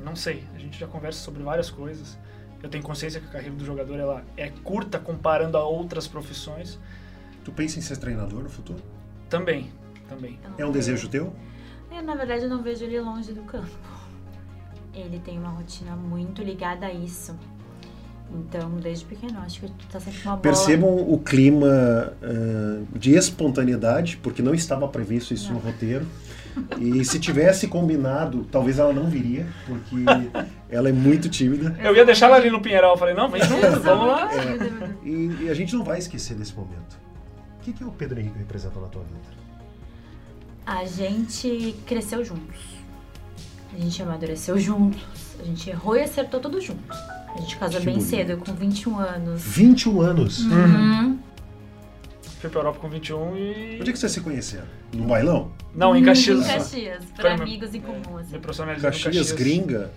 Não 0.06 0.14
sei. 0.14 0.44
A 0.54 0.58
gente 0.58 0.78
já 0.78 0.86
conversa 0.86 1.18
sobre 1.18 1.42
várias 1.42 1.68
coisas. 1.68 2.16
Eu 2.62 2.68
tenho 2.68 2.84
consciência 2.84 3.20
que 3.20 3.26
a 3.26 3.30
carreira 3.30 3.56
do 3.56 3.64
jogador 3.64 3.98
ela 3.98 4.25
é 4.36 4.50
curta 4.50 5.00
comparando 5.00 5.58
a 5.58 5.64
outras 5.64 6.06
profissões. 6.06 6.78
Tu 7.44 7.50
pensa 7.50 7.80
em 7.80 7.82
ser 7.82 7.96
treinador 7.96 8.40
no 8.40 8.48
futuro? 8.48 8.80
Também, 9.28 9.72
também. 10.08 10.38
É 10.56 10.64
um 10.64 10.70
desejo 10.70 11.08
teu? 11.08 11.34
Eu, 11.90 12.02
na 12.04 12.14
verdade, 12.14 12.44
eu 12.44 12.48
não 12.48 12.62
vejo 12.62 12.84
ele 12.84 13.00
longe 13.00 13.32
do 13.32 13.42
campo. 13.42 13.68
Ele 14.94 15.18
tem 15.18 15.40
uma 15.40 15.50
rotina 15.50 15.96
muito 15.96 16.40
ligada 16.40 16.86
a 16.86 16.92
isso. 16.92 17.36
Então, 18.35 18.71
desde 18.83 19.04
pequeno, 19.04 19.38
acho 19.40 19.61
que 19.61 19.87
tá 19.87 20.00
sempre 20.00 20.21
uma 20.23 20.33
bola. 20.33 20.42
Percebam 20.42 20.97
o 20.97 21.18
clima 21.18 22.12
uh, 22.23 22.99
de 22.99 23.14
espontaneidade, 23.14 24.16
porque 24.18 24.42
não 24.42 24.54
estava 24.54 24.87
previsto 24.88 25.33
isso 25.33 25.52
não. 25.52 25.54
no 25.54 25.61
roteiro. 25.61 26.06
E 26.80 27.04
se 27.04 27.21
tivesse 27.21 27.68
combinado, 27.68 28.47
talvez 28.50 28.78
ela 28.78 28.92
não 28.92 29.09
viria, 29.09 29.47
porque 29.66 29.97
ela 30.71 30.88
é 30.88 30.92
muito 30.92 31.28
tímida. 31.28 31.76
Eu 31.83 31.95
ia 31.95 32.04
deixar 32.04 32.26
ela 32.26 32.37
ali 32.37 32.50
no 32.50 32.61
Pinheiral, 32.61 32.92
eu 32.92 32.99
falei, 32.99 33.14
não, 33.14 33.28
vem 33.28 33.42
junto, 33.42 33.80
vamos 33.80 34.06
lá. 34.06 34.30
É, 34.33 35.06
e, 35.06 35.45
e, 35.45 35.50
a 35.50 35.54
gente 35.54 35.75
não 35.75 35.85
vai 35.85 35.99
esquecer 35.99 36.35
desse 36.35 36.54
momento. 36.54 36.99
O 37.61 37.62
que, 37.62 37.73
que 37.73 37.85
o 37.85 37.90
Pedro 37.90 38.21
Henrique 38.21 38.38
representa 38.38 38.80
na 38.80 38.87
tua 38.87 39.02
vida? 39.02 39.37
A 40.64 40.85
gente 40.87 41.76
cresceu 41.85 42.25
juntos. 42.25 42.59
A 43.75 43.78
gente 43.78 44.02
amadureceu 44.02 44.59
juntos. 44.59 45.02
A 45.38 45.45
gente 45.45 45.68
errou 45.68 45.97
e 45.97 46.02
acertou 46.02 46.40
tudo 46.40 46.61
junto. 46.61 46.95
A 47.35 47.40
gente 47.40 47.56
casou 47.56 47.80
que 47.80 47.87
bem 47.87 47.95
bonito. 47.97 48.11
cedo, 48.11 48.37
com 48.38 48.52
21 48.52 48.99
anos. 48.99 49.42
21 49.42 50.00
anos? 50.00 50.40
Uhum. 50.40 51.18
Fui 52.40 52.50
pra 52.50 52.61
Europa 52.61 52.78
com 52.80 52.88
21 52.88 53.37
e. 53.37 53.78
Onde 53.80 53.90
é 53.90 53.92
que 53.92 53.99
vocês 53.99 54.12
se 54.12 54.21
conheceram? 54.21 54.66
No 54.92 55.04
bailão? 55.04 55.50
Não, 55.75 55.97
em 55.97 56.04
Caxias. 56.04 56.47
Em 56.49 56.52
Caxias, 56.52 57.04
por 57.16 57.26
amigos 57.26 57.75
em 57.75 57.80
comum. 57.80 58.18
Assim. 58.18 58.37
Me 58.37 58.40
Caxias, 58.40 59.02
Caxias 59.04 59.33
gringa? 59.33 59.90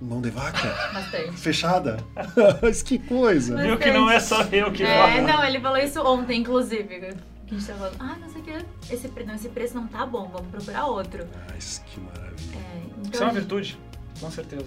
Mão 0.00 0.20
de 0.20 0.30
vaca? 0.30 0.68
Bastante. 0.92 1.32
Fechada? 1.32 1.96
Mas 2.60 2.82
que 2.82 2.98
coisa! 2.98 3.56
Viu 3.56 3.78
que 3.78 3.90
não 3.90 4.10
é 4.10 4.20
só 4.20 4.42
eu 4.42 4.70
que 4.70 4.82
É, 4.82 5.20
não, 5.22 5.42
ele 5.44 5.60
falou 5.60 5.78
isso 5.78 6.02
ontem, 6.02 6.40
inclusive. 6.40 7.14
Que 7.46 7.54
a 7.54 7.58
gente 7.58 7.66
tava 7.66 7.90
falando, 7.90 7.96
ah, 8.00 8.16
não 8.20 8.28
sei 8.28 8.40
o 8.40 8.44
que, 8.44 8.92
esse, 8.92 9.10
não, 9.24 9.34
esse 9.34 9.48
preço 9.48 9.74
não 9.74 9.86
tá 9.86 10.04
bom, 10.04 10.28
vamos 10.32 10.48
procurar 10.48 10.86
outro. 10.86 11.24
Mas 11.50 11.82
que 11.86 12.00
maravilha. 12.00 12.34
É, 12.54 12.82
então, 12.98 13.10
isso 13.12 13.22
é 13.22 13.26
uma 13.26 13.32
virtude, 13.32 13.78
com 14.20 14.30
certeza. 14.30 14.66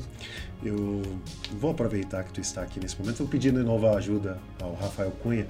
Eu 0.63 1.01
vou 1.59 1.71
aproveitar 1.71 2.23
que 2.23 2.33
tu 2.33 2.41
está 2.41 2.61
aqui 2.61 2.79
nesse 2.79 2.99
momento, 2.99 3.17
vou 3.17 3.27
pedir 3.27 3.51
de 3.51 3.63
novo 3.63 3.87
a 3.87 3.97
ajuda 3.97 4.39
ao 4.61 4.73
Rafael 4.75 5.11
Cunha 5.11 5.47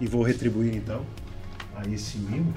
e 0.00 0.06
vou 0.06 0.22
retribuir 0.22 0.74
então 0.74 1.04
a 1.74 1.88
esse 1.88 2.18
mimo. 2.18 2.54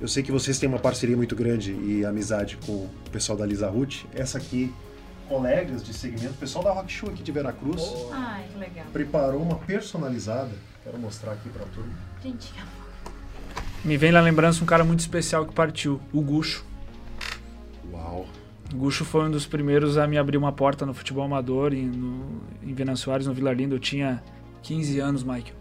Eu 0.00 0.06
sei 0.06 0.22
que 0.22 0.30
vocês 0.30 0.58
têm 0.58 0.68
uma 0.68 0.78
parceria 0.78 1.16
muito 1.16 1.34
grande 1.34 1.72
e 1.72 2.04
amizade 2.04 2.56
com 2.64 2.72
o 2.72 2.90
pessoal 3.10 3.36
da 3.36 3.44
Lisa 3.44 3.68
Ruth. 3.68 4.04
Essa 4.14 4.38
aqui, 4.38 4.72
colegas 5.28 5.82
de 5.82 5.92
segmento, 5.92 6.34
o 6.34 6.38
pessoal 6.38 6.64
da 6.64 6.72
Rock 6.72 6.92
Show 6.92 7.08
aqui 7.08 7.22
de 7.22 7.32
Veracruz. 7.32 7.82
Oh. 7.82 8.10
Ai, 8.12 8.46
que 8.52 8.58
legal. 8.58 8.86
Preparou 8.92 9.42
uma 9.42 9.56
personalizada. 9.56 10.52
Quero 10.84 10.98
mostrar 10.98 11.32
aqui 11.32 11.48
pra 11.48 11.64
turma. 11.66 11.92
Gente, 12.22 12.52
me 13.84 13.96
vem 13.96 14.12
na 14.12 14.20
lembrança 14.20 14.62
um 14.62 14.66
cara 14.66 14.84
muito 14.84 15.00
especial 15.00 15.46
que 15.46 15.54
partiu, 15.54 16.00
o 16.12 16.20
Gucho. 16.20 16.64
Uau. 17.92 18.26
O 18.72 18.76
Gucho 18.76 19.04
foi 19.04 19.24
um 19.24 19.30
dos 19.30 19.46
primeiros 19.46 19.96
a 19.96 20.06
me 20.06 20.18
abrir 20.18 20.36
uma 20.36 20.52
porta 20.52 20.84
no 20.84 20.92
futebol 20.92 21.24
amador 21.24 21.72
em, 21.72 21.86
no, 21.86 22.42
em 22.62 22.74
Venâncio 22.74 23.04
Soares, 23.04 23.26
no 23.26 23.32
Vila 23.32 23.52
Lindo. 23.52 23.74
Eu 23.74 23.78
tinha 23.78 24.22
15 24.62 25.00
anos, 25.00 25.22
Michael. 25.22 25.56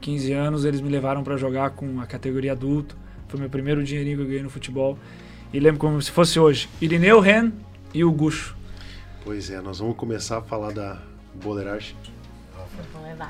15 0.00 0.32
anos 0.32 0.64
eles 0.64 0.80
me 0.80 0.88
levaram 0.88 1.24
para 1.24 1.36
jogar 1.36 1.70
com 1.70 2.00
a 2.00 2.06
categoria 2.06 2.52
adulto. 2.52 2.96
Foi 3.28 3.40
meu 3.40 3.50
primeiro 3.50 3.82
dinheirinho 3.82 4.18
que 4.18 4.22
eu 4.22 4.26
ganhei 4.26 4.42
no 4.42 4.50
futebol. 4.50 4.98
E 5.52 5.58
lembro 5.58 5.80
como 5.80 6.00
se 6.00 6.10
fosse 6.10 6.38
hoje. 6.38 6.68
Irineu 6.80 7.20
Ren 7.20 7.50
e 7.92 8.04
o 8.04 8.12
Gucho. 8.12 8.56
Pois 9.24 9.50
é, 9.50 9.60
nós 9.60 9.78
vamos 9.78 9.96
começar 9.96 10.38
a 10.38 10.42
falar 10.42 10.72
da 10.72 10.98
boleiragem. 11.34 11.96
Gente. 11.96 12.14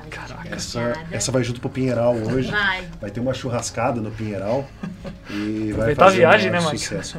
Caraca. 0.09 0.49
Essa, 0.49 0.93
essa 1.11 1.31
vai 1.31 1.43
junto 1.43 1.59
pro 1.61 1.69
Pinheiral 1.69 2.15
hoje. 2.15 2.49
Vai. 2.49 2.87
Vai 2.99 3.11
ter 3.11 3.19
uma 3.19 3.33
churrascada 3.33 4.01
no 4.01 4.11
Pinheiral. 4.11 4.67
E 5.29 5.71
vai 5.71 5.71
Aproveitar 5.71 6.03
a 6.03 6.07
fazer 6.07 6.17
viagem, 6.17 6.49
um 6.49 6.53
né, 6.53 6.59
maior 6.59 6.73
Mike? 6.73 7.17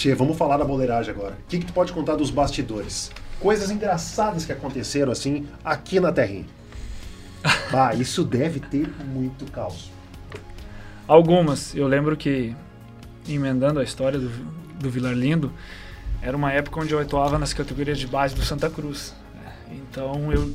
Tia, 0.00 0.16
vamos 0.16 0.38
falar 0.38 0.56
da 0.56 0.64
boleiragem 0.64 1.12
agora. 1.12 1.34
O 1.34 1.46
que, 1.46 1.58
que 1.58 1.66
tu 1.66 1.74
pode 1.74 1.92
contar 1.92 2.16
dos 2.16 2.30
bastidores? 2.30 3.12
Coisas 3.38 3.70
engraçadas 3.70 4.46
que 4.46 4.52
aconteceram 4.52 5.12
assim 5.12 5.46
aqui 5.62 6.00
na 6.00 6.10
Terrinha. 6.10 6.46
Bah, 7.70 7.94
isso 7.94 8.24
deve 8.24 8.60
ter 8.60 8.88
muito 9.04 9.44
caos. 9.52 9.90
Algumas. 11.06 11.74
Eu 11.74 11.86
lembro 11.86 12.16
que, 12.16 12.56
emendando 13.28 13.78
a 13.78 13.84
história 13.84 14.18
do, 14.18 14.30
do 14.78 14.88
Vilar 14.88 15.12
Lindo, 15.12 15.52
era 16.22 16.34
uma 16.34 16.50
época 16.50 16.80
onde 16.80 16.94
eu 16.94 16.98
atuava 16.98 17.38
nas 17.38 17.52
categorias 17.52 17.98
de 17.98 18.06
base 18.06 18.34
do 18.34 18.42
Santa 18.42 18.70
Cruz. 18.70 19.14
Então 19.70 20.32
eu 20.32 20.50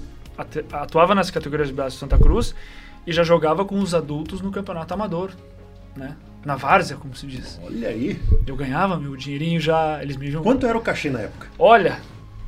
atuava 0.74 1.14
nas 1.14 1.30
categorias 1.30 1.68
de 1.68 1.74
base 1.76 1.96
do 1.96 2.00
Santa 2.00 2.18
Cruz 2.18 2.56
e 3.06 3.14
já 3.14 3.22
jogava 3.22 3.64
com 3.64 3.80
os 3.80 3.94
adultos 3.94 4.42
no 4.42 4.50
campeonato 4.50 4.92
amador, 4.92 5.30
né? 5.96 6.16
Na 6.46 6.56
várzea, 6.56 6.96
como 6.96 7.16
se 7.16 7.26
diz. 7.26 7.60
Olha 7.66 7.90
aí. 7.90 8.20
Eu 8.46 8.56
ganhava 8.56 8.98
meu 8.98 9.16
dinheirinho 9.16 9.60
já, 9.60 10.00
eles 10.02 10.16
me 10.16 10.30
viam. 10.30 10.44
Quanto 10.44 10.68
era 10.68 10.78
o 10.78 10.82
cachê 10.82 11.10
na 11.10 11.22
época? 11.22 11.48
Olha, 11.58 11.98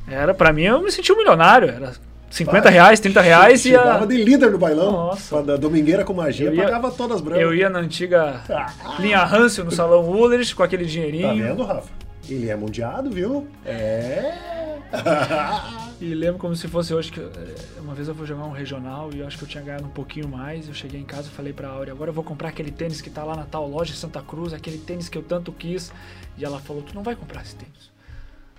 era 0.08 0.32
para 0.32 0.52
mim 0.52 0.62
eu 0.62 0.80
me 0.80 0.90
sentia 0.92 1.14
um 1.14 1.18
milionário, 1.18 1.68
era 1.68 1.92
50 2.30 2.62
Vai. 2.62 2.72
reais, 2.72 3.00
30 3.00 3.20
reais 3.20 3.64
e 3.64 3.74
a, 3.74 4.04
de 4.06 4.22
líder 4.22 4.50
no 4.52 4.58
bailão. 4.58 4.92
Nossa. 4.92 5.42
Da 5.42 5.56
domingueira 5.56 6.04
com 6.04 6.12
magia, 6.14 6.46
Eu 6.48 6.54
ia- 6.54 6.62
pagava 6.64 6.90
todas 6.92 7.20
brancas. 7.20 7.42
eu 7.42 7.52
ia 7.54 7.68
na 7.68 7.80
antiga 7.80 8.40
linha 9.00 9.22
Hansel 9.24 9.64
no 9.64 9.72
salão 9.72 10.04
Ulrich 10.08 10.54
com 10.54 10.62
aquele 10.62 10.84
Tá 10.84 10.90
dinheirinho. 10.90 11.42
vendo, 11.44 11.64
Rafa? 11.64 11.88
Ele 12.28 12.48
é 12.50 12.54
mundiado, 12.54 13.10
viu? 13.10 13.48
É. 13.64 14.32
E 16.00 16.14
lembro 16.14 16.38
como 16.38 16.54
se 16.54 16.68
fosse 16.68 16.94
hoje 16.94 17.10
que 17.10 17.18
eh, 17.18 17.54
uma 17.80 17.92
vez 17.92 18.06
eu 18.06 18.14
fui 18.14 18.24
jogar 18.24 18.44
um 18.44 18.52
regional 18.52 19.10
e 19.12 19.18
eu 19.18 19.26
acho 19.26 19.36
que 19.36 19.42
eu 19.42 19.48
tinha 19.48 19.64
ganhado 19.64 19.84
um 19.84 19.90
pouquinho 19.90 20.28
mais. 20.28 20.68
Eu 20.68 20.74
cheguei 20.74 21.00
em 21.00 21.04
casa 21.04 21.26
e 21.26 21.30
falei 21.30 21.52
pra 21.52 21.68
Áurea, 21.68 21.92
agora 21.92 22.10
eu 22.10 22.14
vou 22.14 22.22
comprar 22.22 22.50
aquele 22.50 22.70
tênis 22.70 23.00
que 23.00 23.10
tá 23.10 23.24
lá 23.24 23.34
na 23.34 23.42
tal 23.42 23.68
loja 23.68 23.92
em 23.92 23.96
Santa 23.96 24.22
Cruz, 24.22 24.52
aquele 24.52 24.78
tênis 24.78 25.08
que 25.08 25.18
eu 25.18 25.22
tanto 25.22 25.50
quis. 25.50 25.92
E 26.36 26.44
ela 26.44 26.60
falou, 26.60 26.82
tu 26.82 26.94
não 26.94 27.02
vai 27.02 27.16
comprar 27.16 27.42
esse 27.42 27.56
tênis. 27.56 27.90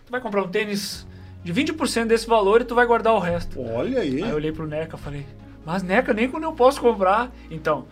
Tu 0.05 0.11
vai 0.11 0.19
comprar 0.19 0.43
um 0.43 0.49
tênis 0.49 1.07
de 1.41 1.53
20% 1.53 2.07
desse 2.07 2.27
valor 2.27 2.59
e 2.59 2.65
tu 2.65 2.75
vai 2.75 2.85
guardar 2.85 3.13
o 3.13 3.19
resto. 3.19 3.61
Olha 3.61 4.01
aí. 4.01 4.21
Aí 4.21 4.29
eu 4.29 4.35
olhei 4.35 4.51
pro 4.51 4.67
Neca 4.67 4.97
e 4.97 4.99
falei, 4.99 5.25
mas 5.65 5.81
Neca, 5.81 6.13
nem 6.13 6.29
quando 6.29 6.43
eu 6.43 6.51
posso 6.51 6.81
comprar. 6.81 7.31
Então, 7.49 7.85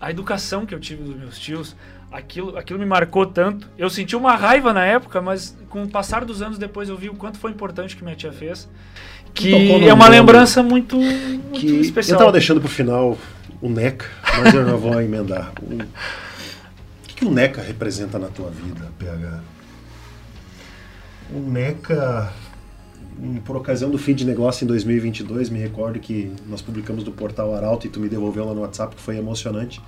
a 0.00 0.10
educação 0.10 0.66
que 0.66 0.74
eu 0.74 0.80
tive 0.80 1.04
dos 1.04 1.16
meus 1.16 1.38
tios, 1.38 1.76
aquilo, 2.10 2.58
aquilo 2.58 2.80
me 2.80 2.86
marcou 2.86 3.26
tanto. 3.26 3.70
Eu 3.78 3.88
senti 3.88 4.16
uma 4.16 4.34
raiva 4.34 4.72
na 4.72 4.84
época, 4.84 5.22
mas 5.22 5.56
com 5.74 5.82
o 5.82 5.88
passar 5.88 6.24
dos 6.24 6.40
anos 6.40 6.56
depois 6.56 6.88
eu 6.88 6.96
vi 6.96 7.10
o 7.10 7.16
quanto 7.16 7.36
foi 7.36 7.50
importante 7.50 7.96
que 7.96 8.04
minha 8.04 8.14
tia 8.14 8.32
fez. 8.32 8.68
Que 9.34 9.52
é 9.88 9.92
uma 9.92 10.04
nome 10.04 10.10
lembrança 10.18 10.62
muito, 10.62 10.96
muito 10.96 11.50
que 11.58 11.66
especial. 11.80 12.14
eu 12.14 12.18
tava 12.20 12.30
deixando 12.30 12.60
pro 12.60 12.68
final 12.68 13.18
o 13.60 13.68
NECA, 13.68 14.06
mas 14.38 14.54
eu 14.54 14.64
já 14.64 14.76
vou 14.76 15.02
emendar. 15.02 15.52
O, 15.60 15.74
o 15.74 15.86
que, 17.08 17.16
que 17.16 17.24
o 17.24 17.30
NECA 17.32 17.60
representa 17.60 18.20
na 18.20 18.28
tua 18.28 18.50
vida, 18.50 18.88
PH? 19.00 19.40
O 21.34 21.40
NECA, 21.40 22.32
por 23.44 23.56
ocasião 23.56 23.90
do 23.90 23.98
fim 23.98 24.14
de 24.14 24.24
negócio 24.24 24.64
em 24.64 24.68
2022, 24.68 25.50
me 25.50 25.58
recordo 25.58 25.98
que 25.98 26.30
nós 26.46 26.62
publicamos 26.62 27.02
do 27.02 27.10
portal 27.10 27.52
Arauto 27.52 27.88
e 27.88 27.90
tu 27.90 27.98
me 27.98 28.08
devolveu 28.08 28.44
lá 28.44 28.54
no 28.54 28.60
WhatsApp, 28.60 28.94
que 28.94 29.02
foi 29.02 29.16
emocionante. 29.16 29.80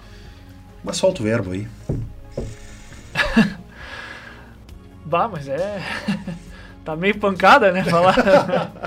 Mas 0.83 0.97
solta 0.97 1.21
o 1.21 1.25
verbo 1.25 1.53
aí. 1.53 1.69
Bah, 5.07 5.29
mas 5.29 5.47
é. 5.47 5.81
tá 6.85 6.97
meio 6.97 7.17
pancada, 7.17 7.71
né? 7.71 7.85
Falar. 7.85 8.15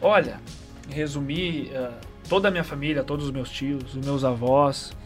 Olha, 0.00 0.40
resumir 0.88 1.72
eh, 1.74 1.90
toda 2.28 2.46
a 2.46 2.50
minha 2.50 2.62
família, 2.62 3.02
todos 3.02 3.26
os 3.26 3.32
meus 3.32 3.50
tios, 3.50 3.96
os 3.96 4.04
meus 4.04 4.24
avós, 4.24 4.96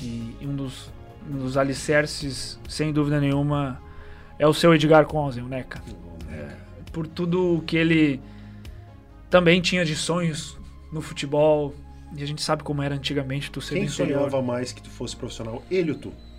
e 0.00 0.34
um 0.42 0.56
dos, 0.56 0.90
um 1.30 1.38
dos 1.38 1.58
alicerces, 1.58 2.58
sem 2.66 2.90
dúvida 2.90 3.20
nenhuma, 3.20 3.80
é 4.38 4.46
o 4.46 4.54
seu 4.54 4.74
Edgar 4.74 5.04
Conzen, 5.04 5.42
o 5.42 5.48
Neca. 5.48 5.82
É, 6.30 6.48
por 6.90 7.06
tudo 7.06 7.56
o 7.56 7.62
que 7.62 7.76
ele 7.76 8.20
também 9.28 9.60
tinha 9.60 9.84
de 9.84 9.94
sonhos 9.94 10.58
no 10.90 11.02
futebol, 11.02 11.74
e 12.16 12.22
a 12.22 12.26
gente 12.26 12.42
sabe 12.42 12.62
como 12.62 12.82
era 12.82 12.94
antigamente 12.94 13.50
tu 13.50 13.60
ser 13.60 13.74
Quem 13.74 13.88
sonhava 13.88 14.40
mais 14.40 14.72
que 14.72 14.82
tu 14.82 14.90
fosse 14.90 15.14
profissional? 15.14 15.62
Ele 15.70 15.92
ou 15.92 15.98
tu? 15.98 16.29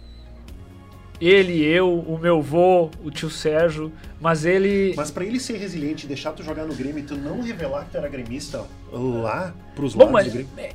Ele, 1.21 1.63
eu, 1.63 1.87
o 1.99 2.17
meu 2.17 2.41
vô, 2.41 2.89
o 3.03 3.11
tio 3.11 3.29
Sérgio, 3.29 3.91
mas 4.19 4.43
ele. 4.43 4.93
Mas 4.97 5.11
pra 5.11 5.23
ele 5.23 5.39
ser 5.39 5.57
resiliente 5.57 6.05
e 6.05 6.07
deixar 6.07 6.31
tu 6.31 6.41
jogar 6.43 6.65
no 6.65 6.73
Grêmio 6.73 6.97
e 6.99 7.03
tu 7.03 7.15
não 7.15 7.41
revelar 7.41 7.85
que 7.85 7.91
tu 7.91 7.97
era 7.97 8.07
gremista 8.09 8.65
lá 8.91 9.53
pros 9.75 9.93
Bom, 9.93 10.05
lados 10.05 10.13
mas 10.13 10.25
do 10.25 10.31
Grêmio. 10.33 10.49
é, 10.57 10.71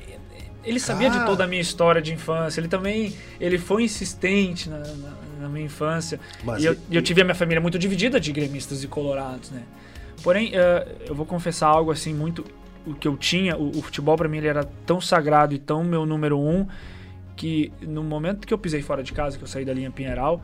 ele 0.64 0.78
sabia 0.78 1.11
de 1.11 1.18
Ah. 1.18 1.24
toda 1.24 1.42
a 1.44 1.46
minha 1.48 1.61
história 1.61 2.00
de 2.00 2.12
infância. 2.12 2.61
Ele 2.61 2.68
também 2.68 3.12
ele 3.40 3.59
foi 3.59 3.82
insistente 3.82 4.68
na, 4.70 4.78
na- 4.78 5.16
na 5.40 5.48
minha 5.48 5.66
infância. 5.66 6.20
Mas 6.44 6.62
e 6.62 6.66
eu, 6.66 6.72
ele- 6.72 6.80
eu 6.92 7.02
tive 7.02 7.22
a 7.22 7.24
minha 7.24 7.35
família 7.35 7.61
muito 7.61 7.76
dividida 7.78 8.20
de 8.20 8.30
gremistas 8.32 8.85
e 8.85 8.87
colorados, 8.87 9.50
né? 9.50 9.62
Porém, 10.22 10.50
eh, 10.54 10.87
eu 11.09 11.14
vou 11.14 11.26
confessar 11.26 11.66
algo 11.66 11.90
assim 11.90 12.14
muito 12.14 12.44
o 12.87 12.94
que 12.94 13.06
eu 13.09 13.16
tinha. 13.16 13.56
O, 13.56 13.70
o 13.78 13.82
futebol 13.82 14.16
para 14.16 14.28
mim 14.28 14.38
ele 14.38 14.46
era 14.48 14.62
tão 14.87 15.00
sagrado 15.00 15.54
e 15.54 15.59
tão 15.59 15.82
meu 15.85 16.06
número 16.06 16.38
um 16.38 16.66
que 17.37 17.72
no 17.83 18.03
momento 18.03 18.46
que 18.46 18.55
eu 18.55 18.59
pisei 18.59 18.83
fora 18.83 19.03
de 19.03 19.12
casa, 19.12 19.37
que 19.37 19.44
eu 19.44 19.49
saí 19.49 19.64
da 19.64 19.72
linha 19.72 19.90
Pinheiral, 19.90 20.42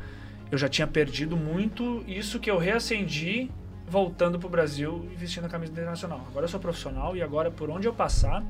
eu 0.51 0.59
já 0.59 0.69
tinha 0.69 0.87
perdido 0.87 1.37
muito 1.37 2.05
isso 2.07 2.39
que 2.39 2.51
eu 2.51 2.59
reacendi 2.59 3.51
voltando 3.89 4.39
pro 4.39 4.49
Brasil 4.49 5.09
e 5.13 5.17
vestindo 5.17 5.47
a 5.47 5.49
camisa 5.49 5.73
internacional. 5.73 6.25
Agora 6.29 6.45
eu 6.45 6.49
sou 6.49 6.61
profissional 6.61 7.17
e 7.17 7.23
agora 7.23 7.51
por 7.51 7.71
onde 7.71 7.89
eu 7.89 7.95
passar, 7.95 8.45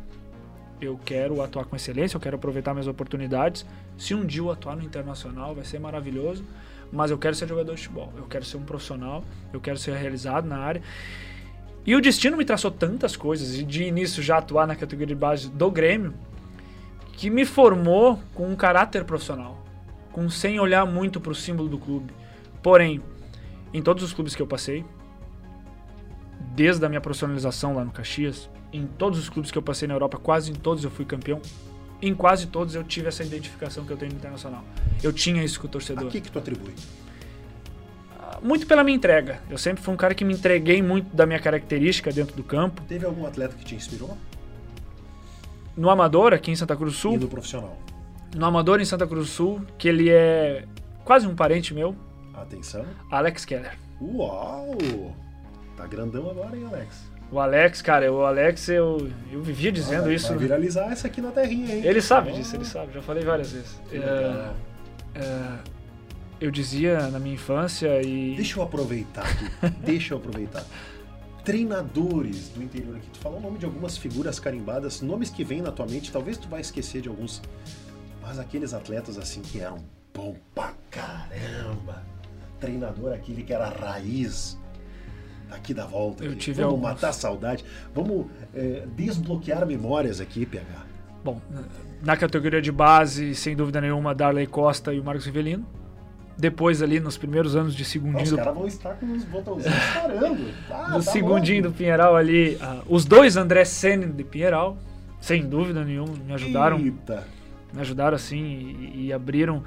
eu 0.81 0.99
quero 1.05 1.41
atuar 1.41 1.65
com 1.65 1.77
excelência, 1.77 2.17
eu 2.17 2.21
quero 2.21 2.37
aproveitar 2.37 2.75
minhas 2.75 2.89
oportunidades. 2.89 3.65
Se 3.97 4.15
um 4.15 4.27
dia 4.27 4.41
eu 4.41 4.51
atuar 4.51 4.75
no 4.75 4.83
internacional, 4.83 5.55
vai 5.55 5.65
ser 5.65 5.79
maravilhoso, 5.79 6.45
mas 6.93 7.11
eu 7.11 7.19
quero 7.19 7.35
ser 7.37 7.49
jogador 7.49 7.75
de 7.75 7.83
futebol, 7.83 8.13
eu 8.17 8.25
quero 8.25 8.45
ser 8.45 8.57
um 8.57 8.65
profissional, 8.65 9.25
eu 9.53 9.61
quero 9.61 9.79
ser 9.79 9.95
realizado 9.95 10.47
na 10.47 10.59
área. 10.59 10.83
E 11.87 11.95
o 11.97 12.01
destino 12.01 12.37
me 12.37 12.45
traçou 12.45 12.71
tantas 12.71 13.17
coisas, 13.17 13.59
e 13.59 13.65
de 13.65 13.85
início 13.85 14.23
já 14.23 14.39
atuar 14.39 14.67
na 14.67 14.77
categoria 14.77 15.15
de 15.15 15.21
base 15.21 15.49
do 15.49 15.71
Grêmio, 15.71 16.15
que 17.13 17.31
me 17.31 17.45
formou 17.45 18.19
com 18.35 18.49
um 18.49 18.57
caráter 18.57 19.05
profissional, 19.05 19.63
com 20.11 20.29
sem 20.29 20.59
olhar 20.59 20.85
muito 20.87 21.21
para 21.21 21.33
o 21.33 21.35
símbolo 21.35 21.69
do 21.69 21.79
clube. 21.79 22.13
Porém, 22.63 23.03
em 23.73 23.83
todos 23.83 24.03
os 24.03 24.13
clubes 24.13 24.35
que 24.35 24.43
eu 24.43 24.47
passei, 24.47 24.85
desde 26.55 26.85
a 26.85 26.89
minha 26.89 27.01
profissionalização 27.01 27.75
lá 27.75 27.85
no 27.85 27.91
Caxias, 27.91 28.49
em 28.73 28.87
todos 28.87 29.19
os 29.19 29.29
clubes 29.29 29.51
que 29.51 29.59
eu 29.59 29.63
passei 29.63 29.87
na 29.87 29.95
Europa, 29.95 30.19
quase 30.19 30.51
em 30.51 30.55
todos 30.55 30.83
eu 30.83 30.91
fui 30.91 31.05
campeão. 31.05 31.41
Em 32.01 32.15
quase 32.15 32.49
todos 32.49 32.75
eu 32.75 32.83
tive 32.83 33.09
essa 33.09 33.23
identificação 33.23 33.85
que 33.85 33.93
eu 33.93 33.97
tenho 33.97 34.13
no 34.13 34.19
internacional. 34.19 34.65
Eu 35.03 35.13
tinha 35.13 35.45
isso 35.45 35.61
com 35.61 35.67
o 35.67 35.71
torcedor. 35.71 36.09
A 36.09 36.11
que 36.11 36.21
que 36.21 36.33
tu 36.33 36.39
atribui? 36.39 36.75
Muito 38.43 38.67
pela 38.67 38.83
minha 38.83 38.97
entrega. 38.97 39.41
Eu 39.49 39.57
sempre 39.57 39.85
fui 39.85 39.95
um 39.95 39.97
cara 39.97 40.15
que 40.15 40.25
me 40.25 40.35
entreguei 40.35 40.83
muito 40.83 41.15
da 41.15 41.25
minha 41.27 41.39
característica 41.39 42.11
dentro 42.11 42.35
do 42.35 42.43
campo. 42.43 42.83
Teve 42.89 43.07
algum 43.07 43.25
atleta 43.25 43.55
que 43.55 43.65
te 43.65 43.77
inspirou? 43.77 44.17
No 45.77 45.89
Amador, 45.91 46.33
aqui 46.33 46.51
em 46.51 46.57
Santa 46.57 46.77
Cruz 46.77 46.93
do 46.95 46.99
Sul, 46.99 47.15
E 47.15 47.19
no 47.19 47.29
profissional? 47.29 47.77
no 48.35 48.45
Amador 48.47 48.81
em 48.81 48.85
Santa 48.85 49.07
Cruz 49.07 49.27
do 49.27 49.33
Sul, 49.33 49.63
que 49.79 49.89
ele 49.89 50.11
é 50.11 50.65
quase 51.05 51.27
um 51.27 51.35
parente 51.35 51.73
meu, 51.75 51.95
Atenção. 52.35 52.85
Alex 53.11 53.45
Keller. 53.45 53.77
Uau! 54.01 54.77
Tá 55.77 55.87
grandão 55.87 56.29
agora, 56.31 56.57
hein, 56.57 56.67
Alex? 56.67 57.11
O 57.31 57.39
Alex, 57.39 57.81
cara, 57.81 58.13
o 58.13 58.25
Alex, 58.25 58.69
eu, 58.69 59.09
eu 59.31 59.43
vivia 59.43 59.71
dizendo 59.73 60.05
vai, 60.05 60.15
isso. 60.15 60.29
Vai 60.29 60.39
viralizar 60.39 60.91
essa 60.93 61.07
aqui 61.07 61.21
na 61.21 61.31
terrinha, 61.31 61.75
hein? 61.77 61.83
Ele 61.85 62.01
sabe 62.03 62.31
Ah, 62.31 62.33
disso, 62.33 62.57
ele 62.57 62.65
sabe, 62.65 62.93
já 62.93 63.01
falei 63.01 63.25
várias 63.25 63.53
vezes. 63.53 63.81
É, 63.91 64.51
é, 65.15 65.49
eu 66.41 66.51
dizia 66.51 67.07
na 67.09 67.19
minha 67.19 67.35
infância 67.35 68.03
e. 68.03 68.35
Deixa 68.37 68.59
eu 68.59 68.63
aproveitar 68.65 69.23
aqui. 69.25 69.49
Deixa 69.85 70.13
eu 70.15 70.19
aproveitar. 70.19 70.65
Treinadores 71.45 72.49
do 72.51 72.63
interior 72.63 72.97
aqui. 72.97 73.09
Tu 73.13 73.19
falou 73.19 73.39
o 73.39 73.43
nome 73.43 73.59
de 73.59 73.65
algumas 73.65 73.97
figuras 73.99 74.39
carimbadas, 74.39 75.01
nomes 75.01 75.29
que 75.31 75.43
vêm 75.43 75.61
na 75.61 75.73
tua 75.73 75.87
mente, 75.87 76.13
talvez 76.13 76.39
tu 76.39 76.49
vai 76.49 76.61
esquecer 76.61 77.01
de 77.03 77.09
alguns. 77.09 77.43
Mas 78.21 78.39
aqueles 78.39 78.73
atletas 78.73 79.19
assim 79.19 79.43
que 79.43 79.61
eram 79.61 79.79
bom 80.15 80.37
pra 80.55 80.73
caramba. 80.91 82.03
Treinador 82.61 83.13
aquele 83.13 83.43
que 83.43 83.53
era 83.53 83.67
a 83.67 83.71
raiz 83.71 84.57
aqui 85.51 85.75
da 85.75 85.85
volta. 85.85 86.25
Eu 86.25 86.37
tive 86.37 86.63
Vamos 86.63 86.75
alguns. 86.75 86.89
matar 86.91 87.09
a 87.09 87.13
saudade. 87.13 87.65
Vamos 87.93 88.27
é, 88.55 88.87
desbloquear 88.97 89.67
memórias 89.67 90.21
aqui, 90.21 90.47
PH. 90.47 90.87
Bom, 91.25 91.41
na- 91.51 91.63
na 92.05 92.17
categoria 92.17 92.63
de 92.63 92.71
base, 92.73 93.35
sem 93.35 93.55
dúvida 93.57 93.81
nenhuma, 93.81 94.15
Darley 94.15 94.47
Costa 94.47 94.93
e 94.95 95.01
o 95.01 95.05
Marcos 95.05 95.27
Rivelino. 95.27 95.67
Depois, 96.37 96.83
ali, 96.83 96.99
nos 96.99 97.17
primeiros 97.17 97.55
anos 97.55 97.75
de 97.75 97.83
Os 97.83 97.89
segundinho 97.89 98.31
do 98.31 98.37
caras 98.37 98.55
vão 98.55 98.67
estar 98.67 98.95
com 98.95 99.13
os 99.13 99.25
botãozinhos 99.25 99.75
disparando. 99.79 100.49
Ah, 100.71 100.89
No 100.91 101.05
tá 101.05 101.11
segundinho 101.13 101.63
do 101.65 101.73
Pinheiral 101.73 102.17
ali, 102.17 102.59
ah, 102.61 102.83
os 102.89 103.05
dois 103.05 103.37
André 103.37 103.65
Senna 103.65 104.07
de 104.07 104.25
Pinheiral, 104.25 104.77
sem 105.21 105.47
dúvida 105.47 105.85
nenhuma, 105.85 106.15
me 106.27 106.33
ajudaram 106.33 106.79
Eita. 106.79 107.27
Me 107.73 107.81
ajudaram 107.81 108.17
assim 108.17 108.91
e, 108.95 109.07
e 109.07 109.13
abriram 109.13 109.63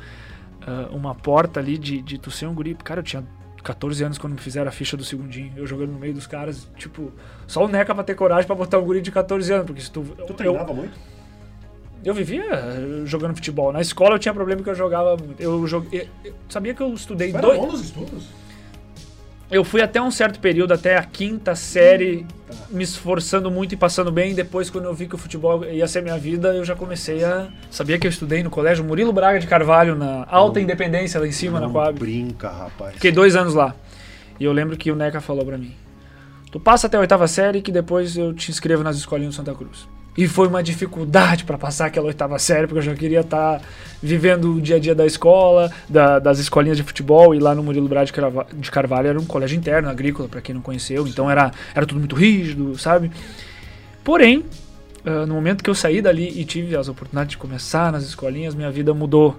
uh, 0.62 0.96
uma 0.96 1.16
porta 1.16 1.60
ali 1.60 1.78
de, 1.78 2.02
de 2.02 2.18
tu 2.18 2.30
ser 2.30 2.46
um 2.46 2.54
guri. 2.54 2.76
Cara, 2.76 3.00
eu 3.00 3.04
tinha 3.04 3.24
14 3.64 4.04
anos 4.04 4.18
quando 4.18 4.34
me 4.34 4.40
fizeram 4.40 4.70
a 4.70 4.72
ficha 4.72 4.96
do 4.96 5.04
segundinho. 5.04 5.52
Eu 5.56 5.66
jogando 5.66 5.92
no 5.92 6.00
meio 6.00 6.14
dos 6.14 6.28
caras, 6.28 6.70
tipo, 6.78 7.12
só 7.48 7.66
o 7.66 7.68
Neca 7.68 7.96
pra 7.96 8.04
ter 8.04 8.14
coragem 8.14 8.46
pra 8.46 8.56
botar 8.56 8.78
um 8.78 8.86
guri 8.86 9.02
de 9.02 9.12
14 9.12 9.52
anos. 9.52 9.66
Porque 9.66 9.82
se 9.82 9.92
tu. 9.92 10.04
Tu 10.04 10.34
treinava 10.34 10.70
eu, 10.70 10.76
muito? 10.76 11.15
Eu 12.06 12.14
vivia 12.14 12.44
eh, 12.54 13.02
jogando 13.06 13.36
futebol. 13.36 13.74
Na 13.74 13.82
escola 13.82 14.16
eu 14.16 14.20
tinha 14.20 14.34
problema 14.34 14.62
que 14.62 14.70
eu 14.70 14.76
jogava 14.76 15.18
muito. 15.18 15.42
Eu, 15.42 15.66
joguei, 15.66 16.08
eu 16.24 16.34
sabia 16.48 16.74
que 16.74 16.82
eu 16.82 16.94
estudei 16.94 17.32
Tu 17.32 17.38
era 17.38 17.48
dois. 17.48 17.60
bom 17.60 17.66
nos 17.72 17.82
estudos? 17.82 18.26
Eu 19.50 19.64
fui 19.64 19.80
até 19.82 20.02
um 20.02 20.10
certo 20.10 20.40
período, 20.40 20.74
até 20.74 20.98
a 20.98 21.04
quinta 21.04 21.56
série, 21.56 22.26
Tá. 22.48 22.56
me 22.72 22.84
esforçando 22.84 23.50
muito 23.52 23.74
e 23.74 23.78
passando 23.78 24.12
bem. 24.12 24.34
Depois, 24.34 24.70
quando 24.72 24.86
eu 24.86 24.94
vi 24.94 25.08
que 25.08 25.16
o 25.16 25.18
futebol 25.20 25.64
ia 25.66 25.88
ser 25.88 26.02
minha 26.02 26.18
vida, 26.18 26.50
eu 26.56 26.64
já 26.66 26.76
comecei 26.76 27.24
a. 27.24 27.48
Sabia 27.72 27.98
que 28.00 28.06
eu 28.08 28.10
estudei 28.10 28.42
no 28.44 28.50
colégio 28.50 28.84
Murilo 28.84 29.14
Braga 29.14 29.40
de 29.40 29.46
Carvalho, 29.48 29.96
na 29.96 30.26
Alta 30.30 30.60
Não. 30.60 30.64
Independência, 30.64 31.20
lá 31.20 31.28
em 31.28 31.32
cima, 31.32 31.60
na 31.60 31.70
Coab. 31.70 31.98
brinca, 32.00 32.50
rapaz. 32.50 32.94
Fiquei 32.96 33.12
dois 33.12 33.36
anos 33.36 33.54
lá. 33.54 33.76
E 34.40 34.44
eu 34.44 34.52
lembro 34.52 34.76
que 34.78 34.92
o 34.92 34.96
Neca 34.96 35.22
falou 35.22 35.46
pra 35.46 35.58
mim: 35.58 35.74
Tu 36.52 36.60
passa 36.60 36.88
até 36.88 36.98
a 36.98 37.00
oitava 37.00 37.28
série 37.28 37.62
que 37.62 37.72
depois 37.72 38.18
eu 38.18 38.34
te 38.34 38.50
inscrevo 38.52 38.84
nas 38.84 38.96
escolinhas 38.98 39.34
do 39.34 39.38
Santa 39.38 39.54
Cruz. 39.54 39.88
E 40.18 40.28
foi 40.30 40.48
uma 40.48 40.64
dificuldade 40.64 41.44
pra 41.44 41.58
passar 41.58 41.88
aquela 41.88 42.08
oitava 42.08 42.40
série, 42.40 42.68
porque 42.68 42.80
eu 42.80 42.84
já 42.84 42.96
queria 42.96 43.20
estar 43.20 43.62
vivendo 44.02 44.56
o 44.56 44.62
dia 44.62 44.78
a 44.78 44.80
dia 44.80 44.96
da 44.96 45.06
escola, 45.06 45.70
da- 45.90 46.20
das 46.20 46.40
escolinhas 46.40 46.78
de 46.78 46.84
futebol, 46.84 47.36
e 47.36 47.40
lá 47.40 47.54
no 47.54 47.62
Murilo 47.62 47.88
Braga 47.90 48.06
de 48.06 48.14
Carva- 48.14 48.48
de 48.54 48.72
Carvalho 48.72 49.08
era 49.10 49.20
um 49.20 49.26
colégio 49.26 49.58
interno, 49.58 49.90
agrícola, 49.90 50.30
pra 50.30 50.40
quem 50.40 50.56
não 50.56 50.62
conheceu, 50.62 51.06
então 51.06 51.30
era, 51.30 51.52
era 51.76 51.86
tudo 51.86 52.00
muito 52.00 52.16
rígido, 52.16 52.78
sabe? 52.80 53.12
Porém, 54.06 54.46
ah, 55.06 55.26
no 55.26 55.34
momento 55.34 55.64
que 55.64 55.70
eu 55.70 55.76
saí 55.76 56.02
dali 56.02 56.40
e 56.40 56.46
tive 56.46 56.78
as 56.78 56.88
oportunidades 56.88 57.32
de 57.32 57.38
começar 57.38 57.92
nas 57.92 58.04
escolinhas, 58.06 58.56
minha 58.56 58.72
vida 58.72 58.94
mudou. 58.94 59.36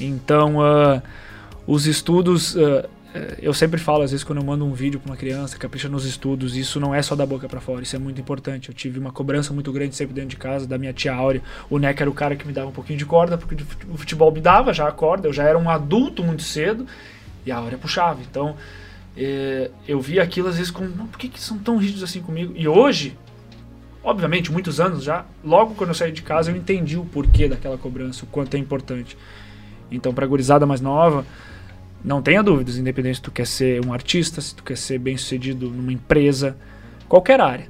Então, 0.00 0.60
ah, 0.60 1.02
os 1.66 1.86
estudos, 1.86 2.56
eh, 2.56 2.86
eu 3.40 3.54
sempre 3.54 3.78
falo, 3.78 4.02
às 4.02 4.10
vezes, 4.10 4.24
quando 4.24 4.40
eu 4.40 4.44
mando 4.44 4.64
um 4.64 4.72
vídeo 4.72 4.98
para 4.98 5.10
uma 5.10 5.16
criança, 5.16 5.56
capricha 5.58 5.88
nos 5.88 6.04
estudos, 6.04 6.56
isso 6.56 6.80
não 6.80 6.94
é 6.94 7.02
só 7.02 7.14
da 7.14 7.24
boca 7.26 7.48
para 7.48 7.60
fora, 7.60 7.82
isso 7.82 7.94
é 7.94 7.98
muito 7.98 8.20
importante. 8.20 8.68
Eu 8.68 8.74
tive 8.74 8.98
uma 8.98 9.12
cobrança 9.12 9.52
muito 9.52 9.72
grande 9.72 9.94
sempre 9.94 10.14
dentro 10.14 10.30
de 10.30 10.36
casa, 10.36 10.66
da 10.66 10.78
minha 10.78 10.92
tia 10.92 11.14
Áurea. 11.14 11.42
O 11.70 11.78
Neca 11.78 12.02
era 12.02 12.10
o 12.10 12.14
cara 12.14 12.36
que 12.36 12.46
me 12.46 12.52
dava 12.52 12.68
um 12.68 12.72
pouquinho 12.72 12.98
de 12.98 13.06
corda, 13.06 13.38
porque 13.38 13.56
o 13.88 13.96
futebol 13.96 14.32
me 14.32 14.40
dava 14.40 14.72
já 14.72 14.88
a 14.88 14.92
corda, 14.92 15.28
eu 15.28 15.32
já 15.32 15.44
era 15.44 15.58
um 15.58 15.68
adulto 15.68 16.22
muito 16.22 16.42
cedo, 16.42 16.86
e 17.44 17.50
a 17.52 17.56
Áurea 17.56 17.78
puxava. 17.78 18.20
Então, 18.28 18.56
eh, 19.16 19.70
eu 19.86 20.00
via 20.00 20.22
aquilo 20.22 20.48
às 20.48 20.56
vezes 20.56 20.70
como, 20.70 20.88
"Não, 20.88 21.06
por 21.06 21.18
que, 21.18 21.28
que 21.28 21.40
são 21.40 21.58
tão 21.58 21.76
rígidos 21.76 22.02
assim 22.02 22.20
comigo? 22.20 22.52
E 22.56 22.66
hoje, 22.68 23.16
obviamente, 24.02 24.52
muitos 24.52 24.80
anos 24.80 25.04
já, 25.04 25.24
logo 25.44 25.74
quando 25.74 25.90
eu 25.90 25.94
saí 25.94 26.12
de 26.12 26.22
casa, 26.22 26.50
eu 26.50 26.56
entendi 26.56 26.96
o 26.96 27.04
porquê 27.04 27.48
daquela 27.48 27.78
cobrança, 27.78 28.24
o 28.24 28.26
quanto 28.28 28.54
é 28.54 28.58
importante. 28.58 29.16
Então, 29.90 30.12
pra 30.12 30.26
gurizada 30.26 30.66
mais 30.66 30.80
nova, 30.80 31.24
não 32.06 32.22
tenha 32.22 32.40
dúvidas, 32.40 32.78
independente 32.78 33.16
se 33.16 33.22
tu 33.22 33.32
quer 33.32 33.46
ser 33.46 33.84
um 33.84 33.92
artista, 33.92 34.40
se 34.40 34.54
tu 34.54 34.62
quer 34.62 34.76
ser 34.76 34.96
bem 34.98 35.16
sucedido 35.16 35.68
numa 35.68 35.92
empresa, 35.92 36.56
qualquer 37.08 37.40
área. 37.40 37.68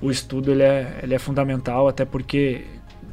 O 0.00 0.10
estudo 0.10 0.52
ele 0.52 0.62
é, 0.62 1.00
ele 1.02 1.14
é 1.14 1.18
fundamental, 1.18 1.88
até 1.88 2.04
porque 2.04 2.66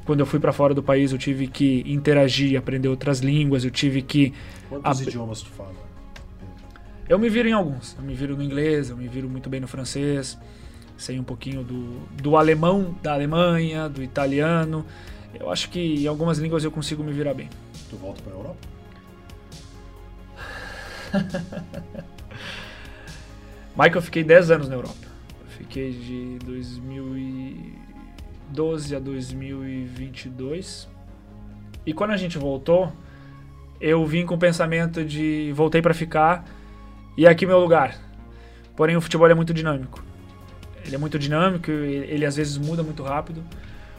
quando 0.06 0.20
eu 0.20 0.26
fui 0.26 0.38
para 0.38 0.52
fora 0.52 0.74
do 0.74 0.84
país 0.84 1.14
eu 1.14 1.18
tive 1.18 1.48
que 1.48 1.82
interagir, 1.88 2.60
aprender 2.60 2.90
outras 2.90 3.20
línguas, 3.22 3.64
eu 3.64 3.72
tive 3.72 4.02
que. 4.02 4.34
Quantos 4.68 5.00
Ab- 5.00 5.08
idiomas 5.08 5.42
tu 5.42 5.50
fala? 5.50 5.74
Eu 7.08 7.18
me 7.18 7.30
viro 7.30 7.48
em 7.48 7.54
alguns. 7.54 7.96
Eu 7.98 8.04
me 8.04 8.14
viro 8.14 8.36
no 8.36 8.44
inglês, 8.44 8.90
eu 8.90 8.98
me 8.98 9.08
viro 9.08 9.30
muito 9.30 9.50
bem 9.50 9.62
no 9.62 9.68
francês, 9.68 10.38
sei 10.98 11.18
um 11.18 11.24
pouquinho 11.24 11.64
do, 11.64 12.00
do 12.22 12.36
alemão 12.36 12.96
da 13.02 13.14
Alemanha, 13.14 13.88
do 13.88 14.04
italiano. 14.04 14.86
Eu 15.40 15.50
acho 15.50 15.70
que 15.70 16.04
em 16.04 16.08
algumas 16.08 16.38
línguas 16.38 16.66
eu 16.66 16.72
consigo 16.72 17.02
me 17.02 17.14
virar 17.14 17.34
bem. 17.34 17.48
Tu 17.90 17.96
volta 17.96 18.22
pra 18.22 18.34
Europa? 18.34 18.75
Michael, 23.75 23.95
eu 23.95 24.01
fiquei 24.01 24.23
10 24.23 24.51
anos 24.51 24.69
na 24.69 24.75
Europa. 24.75 25.08
Eu 25.41 25.47
fiquei 25.47 25.91
de 25.91 26.38
2012 26.45 28.95
a 28.95 28.99
2022. 28.99 30.88
E 31.86 31.93
quando 31.93 32.12
a 32.12 32.17
gente 32.17 32.38
voltou, 32.38 32.91
eu 33.80 34.06
vim 34.06 34.25
com 34.25 34.36
o 34.36 34.38
pensamento 34.38 35.04
de 35.04 35.51
voltei 35.54 35.82
pra 35.82 35.93
ficar 35.93 36.45
e 37.17 37.25
é 37.25 37.30
aqui 37.30 37.45
meu 37.45 37.60
lugar. 37.60 37.97
Porém, 38.75 38.95
o 38.95 39.01
futebol 39.01 39.30
é 39.30 39.34
muito 39.34 39.54
dinâmico. 39.54 40.04
Ele 40.86 40.95
é 40.95 40.97
muito 40.97 41.17
dinâmico, 41.17 41.71
ele, 41.71 42.12
ele 42.12 42.25
às 42.25 42.36
vezes 42.36 42.58
muda 42.58 42.84
muito 42.84 43.04
rápido. 43.04 43.43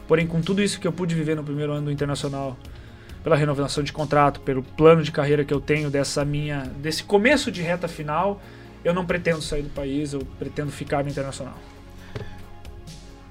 Porém, 0.07 0.25
com 0.25 0.41
tudo 0.41 0.61
isso 0.61 0.79
que 0.79 0.87
eu 0.87 0.91
pude 0.91 1.13
viver 1.13 1.35
no 1.35 1.43
primeiro 1.43 1.73
ano 1.73 1.85
do 1.85 1.91
Internacional, 1.91 2.57
pela 3.27 3.35
renovação 3.35 3.83
de 3.83 3.91
contrato, 3.91 4.39
pelo 4.39 4.63
plano 4.63 5.03
de 5.03 5.11
carreira 5.11 5.43
que 5.43 5.53
eu 5.53 5.59
tenho 5.59 5.89
dessa 5.89 6.23
minha 6.23 6.61
desse 6.77 7.03
começo 7.03 7.51
de 7.51 7.61
reta 7.61 7.85
final, 7.85 8.39
eu 8.85 8.93
não 8.93 9.05
pretendo 9.05 9.41
sair 9.41 9.63
do 9.63 9.69
país, 9.69 10.13
eu 10.13 10.21
pretendo 10.39 10.71
ficar 10.71 11.03
no 11.03 11.09
Internacional. 11.09 11.55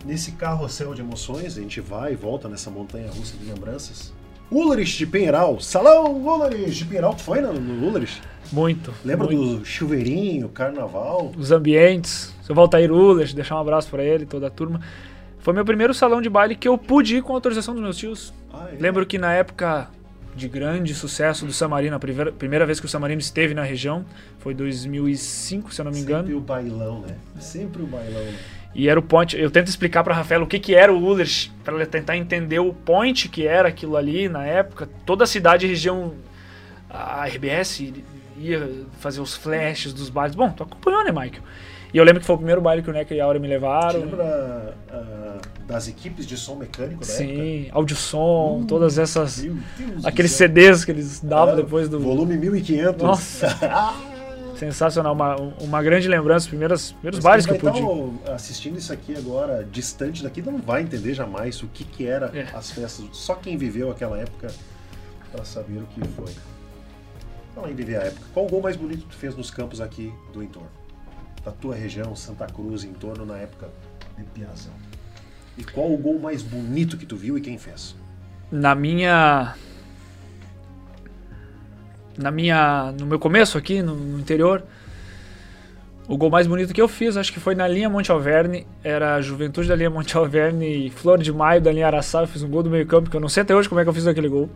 Nesse 0.05 0.33
carrossel 0.33 0.93
de 0.93 1.01
emoções, 1.01 1.57
a 1.57 1.63
gente 1.63 1.81
vai 1.81 2.13
e 2.13 2.15
volta 2.15 2.47
nessa 2.47 2.71
montanha 2.71 3.11
russa 3.11 3.39
de 3.39 3.47
lembranças. 3.47 4.13
Ulrich 4.53 4.99
de 4.99 5.07
Penheiral. 5.07 5.59
Salão 5.61 6.13
Ulrich 6.13 6.73
de 6.73 6.85
Penheiral. 6.85 7.15
Tu 7.15 7.23
foi 7.23 7.41
no, 7.41 7.55
no 7.55 7.87
Ulrich? 7.87 8.21
Muito. 8.53 8.93
Lembra 9.03 9.27
muito. 9.29 9.61
do 9.61 9.65
chuveirinho, 9.65 10.51
carnaval? 10.51 11.33
Os 11.39 11.51
ambientes, 11.51 12.35
seu 12.43 12.55
Valtair 12.55 12.93
Ullers, 12.93 13.33
deixar 13.33 13.57
um 13.57 13.61
abraço 13.61 13.89
pra 13.89 14.05
ele, 14.05 14.27
toda 14.27 14.49
a 14.49 14.51
turma. 14.51 14.79
Foi 15.38 15.55
meu 15.55 15.64
primeiro 15.64 15.94
salão 15.94 16.20
de 16.20 16.29
baile 16.29 16.57
que 16.57 16.66
eu 16.66 16.77
pude 16.77 17.16
ir 17.16 17.22
com 17.22 17.33
autorização 17.33 17.75
dos 17.75 17.83
meus 17.83 17.96
tios. 17.96 18.35
Ah, 18.53 18.68
é? 18.72 18.77
Lembro 18.81 19.07
que 19.07 19.18
na 19.18 19.33
época 19.33 19.88
de 20.35 20.49
grande 20.49 20.94
sucesso 20.94 21.46
do 21.46 21.53
Samarino, 21.53 21.96
a 21.96 21.99
primeira, 21.99 22.31
primeira 22.31 22.66
vez 22.66 22.79
que 22.79 22.87
o 22.87 22.88
Samarino 22.88 23.20
esteve 23.20 23.55
na 23.55 23.62
região, 23.62 24.05
foi 24.38 24.53
2005, 24.53 25.72
se 25.72 25.81
eu 25.81 25.85
não 25.85 25.92
me 25.92 26.01
engano. 26.01 26.25
Sempre 26.25 26.35
o 26.35 26.40
bailão, 26.40 27.01
né? 27.01 27.16
Sempre 27.38 27.83
o 27.83 27.87
bailão, 27.87 28.22
né? 28.22 28.38
E 28.75 28.90
era 28.90 29.01
o 29.01 29.03
point. 29.03 29.35
Eu 29.35 29.51
tento 29.51 29.68
explicar 29.68 30.05
para 30.05 30.14
Rafael 30.14 30.42
o 30.42 30.46
que, 30.46 30.59
que 30.59 30.75
era 30.75 30.92
o 30.92 31.03
Ullers, 31.03 31.51
para 31.64 31.75
ele 31.75 31.87
tentar 31.87 32.14
entender 32.18 32.59
o 32.59 32.75
point 32.75 33.27
que 33.31 33.46
era 33.46 33.68
aquilo 33.68 33.96
ali 33.96 34.29
na 34.29 34.44
época. 34.44 34.87
Toda 35.07 35.25
a 35.25 35.27
cidade 35.27 35.64
e 35.64 35.68
região, 35.70 36.14
a 36.90 37.25
RBS 37.25 37.94
ia 38.37 38.70
fazer 39.01 39.22
os 39.22 39.35
flashes 39.35 39.94
dos 39.94 40.11
bailes. 40.11 40.37
Bom, 40.37 40.51
tu 40.51 40.62
acompanhou, 40.62 41.03
né, 41.03 41.11
Michael? 41.11 41.42
E 41.94 41.99
eu 41.99 42.05
lembro 42.05 42.20
que 42.20 42.27
foi 42.27 42.35
o 42.35 42.38
primeiro 42.38 42.61
baile 42.61 42.83
que 42.83 42.90
o 42.90 42.92
Neca 42.92 43.14
e 43.14 43.20
a 43.20 43.25
Aura 43.25 43.38
me 43.38 43.46
levaram. 43.49 44.01
lembra 44.01 44.77
ah, 44.90 45.38
das 45.66 45.88
equipes 45.88 46.27
de 46.27 46.37
som 46.37 46.57
mecânico 46.57 47.05
da 47.05 47.12
época? 47.12 47.27
Sim, 47.29 47.68
áudio 47.72 47.96
som, 47.96 48.61
Uh, 48.62 48.66
todas 48.66 48.99
essas. 48.99 49.44
Aqueles. 50.05 50.33
CDs 50.33 50.85
que 50.85 50.90
eles 50.92 51.20
davam 51.20 51.55
É, 51.55 51.57
depois 51.57 51.88
do. 51.88 51.99
Volume 52.01 52.37
1500. 52.37 53.03
Nossa. 53.03 53.46
Sensacional, 54.57 55.12
uma, 55.12 55.37
uma 55.61 55.83
grande 55.83 56.09
lembrança, 56.09 56.44
os 56.44 56.49
primeiros, 56.49 56.94
Mas 57.03 57.18
bailes 57.18 57.44
que 57.44 57.53
eu 57.53 57.59
pude. 57.59 57.83
ó, 57.83 58.33
assistindo 58.33 58.79
isso 58.79 58.90
aqui 58.90 59.14
agora, 59.14 59.62
distante 59.70 60.22
daqui, 60.22 60.40
não 60.40 60.57
vai 60.57 60.81
entender 60.83 61.12
jamais 61.12 61.62
o 61.62 61.66
que, 61.66 61.85
que 61.85 62.07
era 62.07 62.31
É. 62.35 62.46
as 62.57 62.70
festas. 62.70 63.05
Só 63.12 63.35
quem 63.35 63.59
viveu 63.59 63.90
aquela 63.90 64.18
época 64.18 64.49
para 65.31 65.44
saber 65.44 65.79
o 65.81 65.87
que 65.87 66.01
foi. 66.09 66.33
Além 67.55 67.75
de 67.75 67.83
ver 67.85 67.96
a 67.96 68.05
época, 68.05 68.22
qual 68.33 68.46
o 68.46 68.49
gol 68.49 68.62
mais 68.62 68.77
bonito 68.77 69.01
que 69.03 69.09
tu 69.11 69.16
fez 69.16 69.37
nos 69.37 69.51
campos 69.51 69.79
aqui 69.79 70.11
do 70.33 70.42
entorno? 70.42 70.70
Da 71.47 71.53
tua 71.53 71.75
região, 71.75 72.15
Santa 72.15 72.47
Cruz, 72.47 72.85
em 72.85 72.93
torno 72.93 73.25
na 73.25 73.39
época 73.39 73.71
de 74.19 74.25
Piazão. 74.25 74.75
E 75.57 75.65
qual 75.65 75.91
o 75.91 75.97
gol 75.97 76.19
mais 76.19 76.43
bonito 76.43 76.99
que 76.99 77.07
tu 77.07 77.17
viu 77.17 77.39
e 77.39 77.41
quem 77.41 77.57
fez? 77.57 77.97
na 78.51 78.75
minha 78.75 79.55
na 82.17 82.31
minha 82.31 82.93
no 82.99 83.07
meu 83.07 83.19
começo 83.19 83.59
aqui 83.59 83.83
no, 83.83 83.95
no 83.95 84.19
interior 84.19 84.63
o 86.09 86.17
gol 86.17 86.31
mais 86.31 86.47
bonito 86.47 86.73
que 86.73 86.81
eu 86.81 86.87
fiz 86.87 87.17
acho 87.17 87.33
que 87.33 87.41
foi 87.41 87.55
na 87.55 87.67
linha 87.67 87.91
Monte 87.91 88.13
Alverne 88.13 88.67
era 88.85 89.17
a 89.17 89.21
Juventude 89.21 89.69
da 89.69 89.75
linha 89.75 89.91
Monte 89.91 90.17
Alverne 90.17 90.87
e 90.87 90.91
Flor 90.91 91.19
de 91.19 91.33
Maio 91.33 91.61
da 91.61 91.73
linha 91.73 91.89
Araçá 91.89 92.21
eu 92.21 92.29
fiz 92.29 92.43
um 92.43 92.49
gol 92.49 92.63
do 92.63 92.71
meio 92.71 92.87
campo 92.87 93.11
que 93.11 93.17
eu 93.17 93.21
não 93.21 93.29
sei 93.29 93.43
até 93.43 93.55
hoje 93.55 93.69
como 93.69 93.81
é 93.81 93.85
que 93.85 93.89
eu 93.89 93.95
fiz 93.95 94.07
aquele 94.07 94.29
gol 94.29 94.49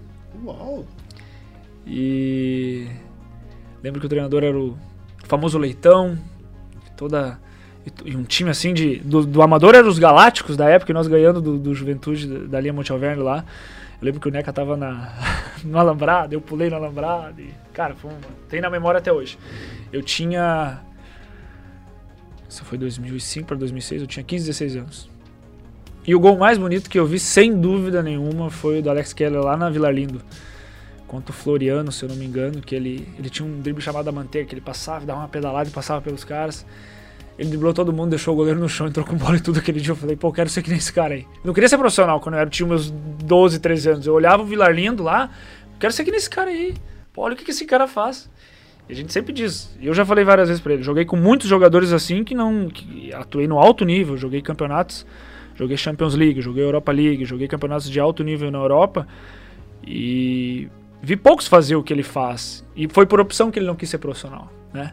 Uau! 0.45 0.85
e 1.85 2.87
lembro 3.83 3.99
que 4.01 4.07
o 4.07 4.09
treinador 4.09 4.45
era 4.45 4.57
o 4.57 4.79
famoso 5.25 5.59
Leitão 5.59 6.17
toda 7.01 7.41
e 8.05 8.15
um 8.15 8.25
time 8.25 8.51
assim 8.51 8.75
de 8.75 8.97
do, 8.97 9.25
do 9.25 9.41
amador 9.41 9.75
eram 9.75 9.89
os 9.89 9.99
Galácticos 9.99 10.55
da 10.55 10.69
época 10.69 10.93
e 10.93 10.95
nós 10.95 11.09
ganhando 11.09 11.41
do, 11.41 11.59
do 11.59 11.75
Juventude 11.75 12.47
da, 12.47 12.61
linha 12.61 12.75
Monte 12.75 12.93
Alverne 12.93 13.23
lá 13.23 13.43
eu 14.01 14.05
lembro 14.05 14.21
que 14.21 14.29
o 14.29 14.31
Neca 14.31 14.53
tava 14.53 14.77
na, 14.77 15.13
no 15.65 15.79
alambrado, 15.79 16.35
eu 16.35 16.41
pulei 16.41 16.71
no 16.71 16.77
alambrado 16.77 17.41
e, 17.41 17.51
cara, 17.73 17.95
foi 17.95 18.11
tem 18.49 18.61
na 18.61 18.71
memória 18.71 18.99
até 18.99 19.13
hoje. 19.13 19.39
Eu 19.93 20.03
tinha. 20.03 20.81
Isso 22.49 22.65
foi 22.65 22.79
2005 22.79 23.47
para 23.47 23.57
2006, 23.59 24.01
eu 24.01 24.07
tinha 24.07 24.25
15, 24.25 24.47
16 24.47 24.77
anos. 24.77 25.11
E 26.07 26.15
o 26.15 26.19
gol 26.19 26.39
mais 26.39 26.57
bonito 26.57 26.89
que 26.89 26.99
eu 26.99 27.05
vi, 27.05 27.19
sem 27.19 27.61
dúvida 27.61 28.03
nenhuma, 28.03 28.51
foi 28.51 28.79
o 28.79 28.83
do 28.83 28.89
Alex 28.89 29.13
Keller 29.13 29.43
lá 29.43 29.55
na 29.55 29.69
Vila 29.69 29.91
Lindo. 29.91 30.23
Contra 31.11 31.33
o 31.33 31.35
Floriano, 31.35 31.91
se 31.91 32.05
eu 32.05 32.09
não 32.09 32.15
me 32.15 32.25
engano, 32.25 32.61
que 32.61 32.73
ele, 32.73 33.09
ele 33.19 33.29
tinha 33.29 33.45
um 33.45 33.61
drible 33.61 33.83
chamado 33.83 34.07
a 34.07 34.13
manteiga, 34.13 34.49
que 34.49 34.55
ele 34.55 34.61
passava, 34.61 35.05
dava 35.05 35.19
uma 35.19 35.29
pedalada 35.29 35.69
e 35.69 35.73
passava 35.73 36.01
pelos 36.01 36.23
caras. 36.23 36.65
Ele 37.37 37.49
driblou 37.49 37.75
todo 37.75 37.93
mundo, 37.93 38.11
deixou 38.11 38.33
o 38.33 38.37
goleiro 38.37 38.61
no 38.61 38.69
chão, 38.69 38.87
entrou 38.87 39.05
com 39.05 39.17
bola 39.17 39.37
e 39.37 39.41
tudo 39.41 39.59
aquele 39.59 39.81
dia. 39.81 39.91
Eu 39.91 39.97
falei, 39.97 40.15
pô, 40.15 40.29
eu 40.29 40.33
quero 40.33 40.49
ser 40.49 40.63
que 40.63 40.69
nem 40.69 40.79
esse 40.79 40.93
cara 40.93 41.15
aí. 41.15 41.23
Eu 41.23 41.47
não 41.47 41.53
queria 41.53 41.69
ser 41.69 41.79
profissional 41.79 42.21
quando 42.21 42.37
eu 42.37 42.41
era, 42.43 42.49
tinha 42.49 42.65
meus 42.65 42.93
12, 42.93 43.59
13 43.59 43.91
anos. 43.91 44.07
Eu 44.07 44.15
olhava 44.15 44.45
o 44.45 44.47
Vilar 44.47 44.73
Lindo 44.73 45.03
lá, 45.03 45.31
quero 45.81 45.93
ser 45.93 46.05
que 46.05 46.13
nem 46.13 46.19
esse 46.19 46.31
cara 46.31 46.49
aí. 46.49 46.77
Pô, 47.13 47.23
olha 47.23 47.35
o 47.35 47.37
que, 47.37 47.45
que 47.45 47.51
esse 47.51 47.65
cara 47.65 47.89
faz. 47.89 48.31
E 48.89 48.93
a 48.93 48.95
gente 48.95 49.13
sempre 49.13 49.33
diz, 49.33 49.77
eu 49.83 49.93
já 49.93 50.07
falei 50.07 50.25
várias 50.25 50.47
vezes 50.47 50.63
pra 50.63 50.75
ele, 50.75 50.85
joguei 50.85 51.05
com 51.05 51.17
muitos 51.17 51.49
jogadores 51.49 51.93
assim 51.93 52.23
que 52.23 52.37
não. 52.37 52.69
Que 52.69 53.13
atuei 53.13 53.49
no 53.49 53.59
alto 53.59 53.85
nível, 53.85 54.17
joguei 54.17 54.41
campeonatos, 54.41 55.05
joguei 55.57 55.77
Champions 55.77 56.15
League, 56.15 56.41
joguei 56.41 56.63
Europa 56.63 56.93
League, 56.93 57.25
joguei 57.25 57.49
campeonatos 57.49 57.91
de 57.91 57.99
alto 57.99 58.23
nível 58.23 58.49
na 58.53 58.59
Europa. 58.59 59.09
E 59.85 60.69
vi 61.03 61.17
poucos 61.17 61.47
fazer 61.47 61.77
o 61.77 61.83
que 61.83 61.93
ele 61.93 62.03
faz. 62.03 62.65
E 62.77 62.89
foi 62.89 63.07
por 63.07 63.21
opção 63.21 63.51
que 63.51 63.59
ele 63.59 63.67
não 63.67 63.77
quis 63.77 63.89
ser 63.89 63.99
profissional, 63.99 64.51
né? 64.73 64.93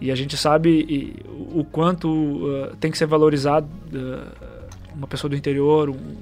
E 0.00 0.10
a 0.10 0.14
gente 0.14 0.36
sabe 0.36 1.16
o 1.52 1.64
quanto 1.64 2.08
uh, 2.08 2.76
tem 2.80 2.90
que 2.90 2.98
ser 2.98 3.06
valorizado 3.06 3.66
uh, 3.92 4.66
uma 4.94 5.06
pessoa 5.06 5.30
do 5.30 5.36
interior, 5.36 5.88
um, 5.88 6.16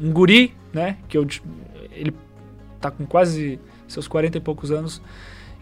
um, 0.00 0.12
guri, 0.12 0.54
né? 0.72 0.96
Que 1.08 1.16
eu, 1.16 1.26
ele 1.92 2.12
tá 2.80 2.90
com 2.90 3.06
quase 3.06 3.58
seus 3.86 4.08
40 4.08 4.38
e 4.38 4.40
poucos 4.40 4.70
anos. 4.70 5.00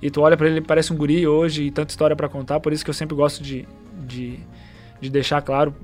E 0.03 0.11
tu 0.11 0.23
olha 0.23 0.37
para 0.37 0.47
ele, 0.47 0.57
ele 0.57 0.67
parece 0.67 0.93
um 0.93 0.97
guri 0.97 1.27
hoje 1.27 1.65
e 1.65 1.71
tanta 1.71 1.91
história 1.91 2.17
para 2.17 2.29
contar. 2.29 2.59
Por 2.59 2.73
isso 2.73 2.83
que 2.83 2.91
eu 2.91 2.95
sempre 2.95 3.15
gosto 3.15 3.43
de, 3.43 3.69
de, 4.07 4.41
de 5.01 5.11
deixar 5.11 5.43
claro 5.43 5.75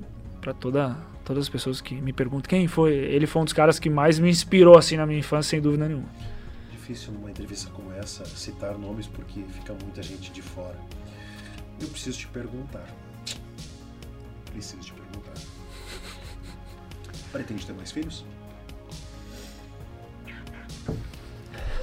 para 0.41 0.53
toda 0.53 0.97
todas 1.23 1.43
as 1.43 1.49
pessoas 1.49 1.81
que 1.81 1.93
me 1.93 2.13
perguntam 2.13 2.47
quem 2.47 2.67
foi. 2.67 2.93
Ele 2.93 3.27
foi 3.27 3.41
um 3.41 3.45
dos 3.45 3.53
caras 3.53 3.77
que 3.77 3.89
mais 3.89 4.17
me 4.17 4.29
inspirou 4.29 4.77
assim 4.77 4.95
na 4.95 5.05
minha 5.05 5.19
infância, 5.19 5.49
sem 5.49 5.61
dúvida 5.61 5.85
nenhuma. 5.85 6.07
Difícil 6.87 7.11
numa 7.11 7.29
entrevista 7.29 7.69
como 7.71 7.91
essa 7.91 8.25
citar 8.25 8.77
nomes 8.77 9.07
porque 9.07 9.43
fica 9.49 9.73
muita 9.73 10.01
gente 10.01 10.31
de 10.31 10.41
fora. 10.41 10.79
Eu 11.81 11.87
preciso 11.89 12.17
te 12.17 12.27
perguntar. 12.27 12.87
Preciso 14.45 14.81
te 14.81 14.93
perguntar. 14.93 15.33
Pretende 17.33 17.67
ter 17.67 17.73
mais 17.73 17.91
filhos? 17.91 18.23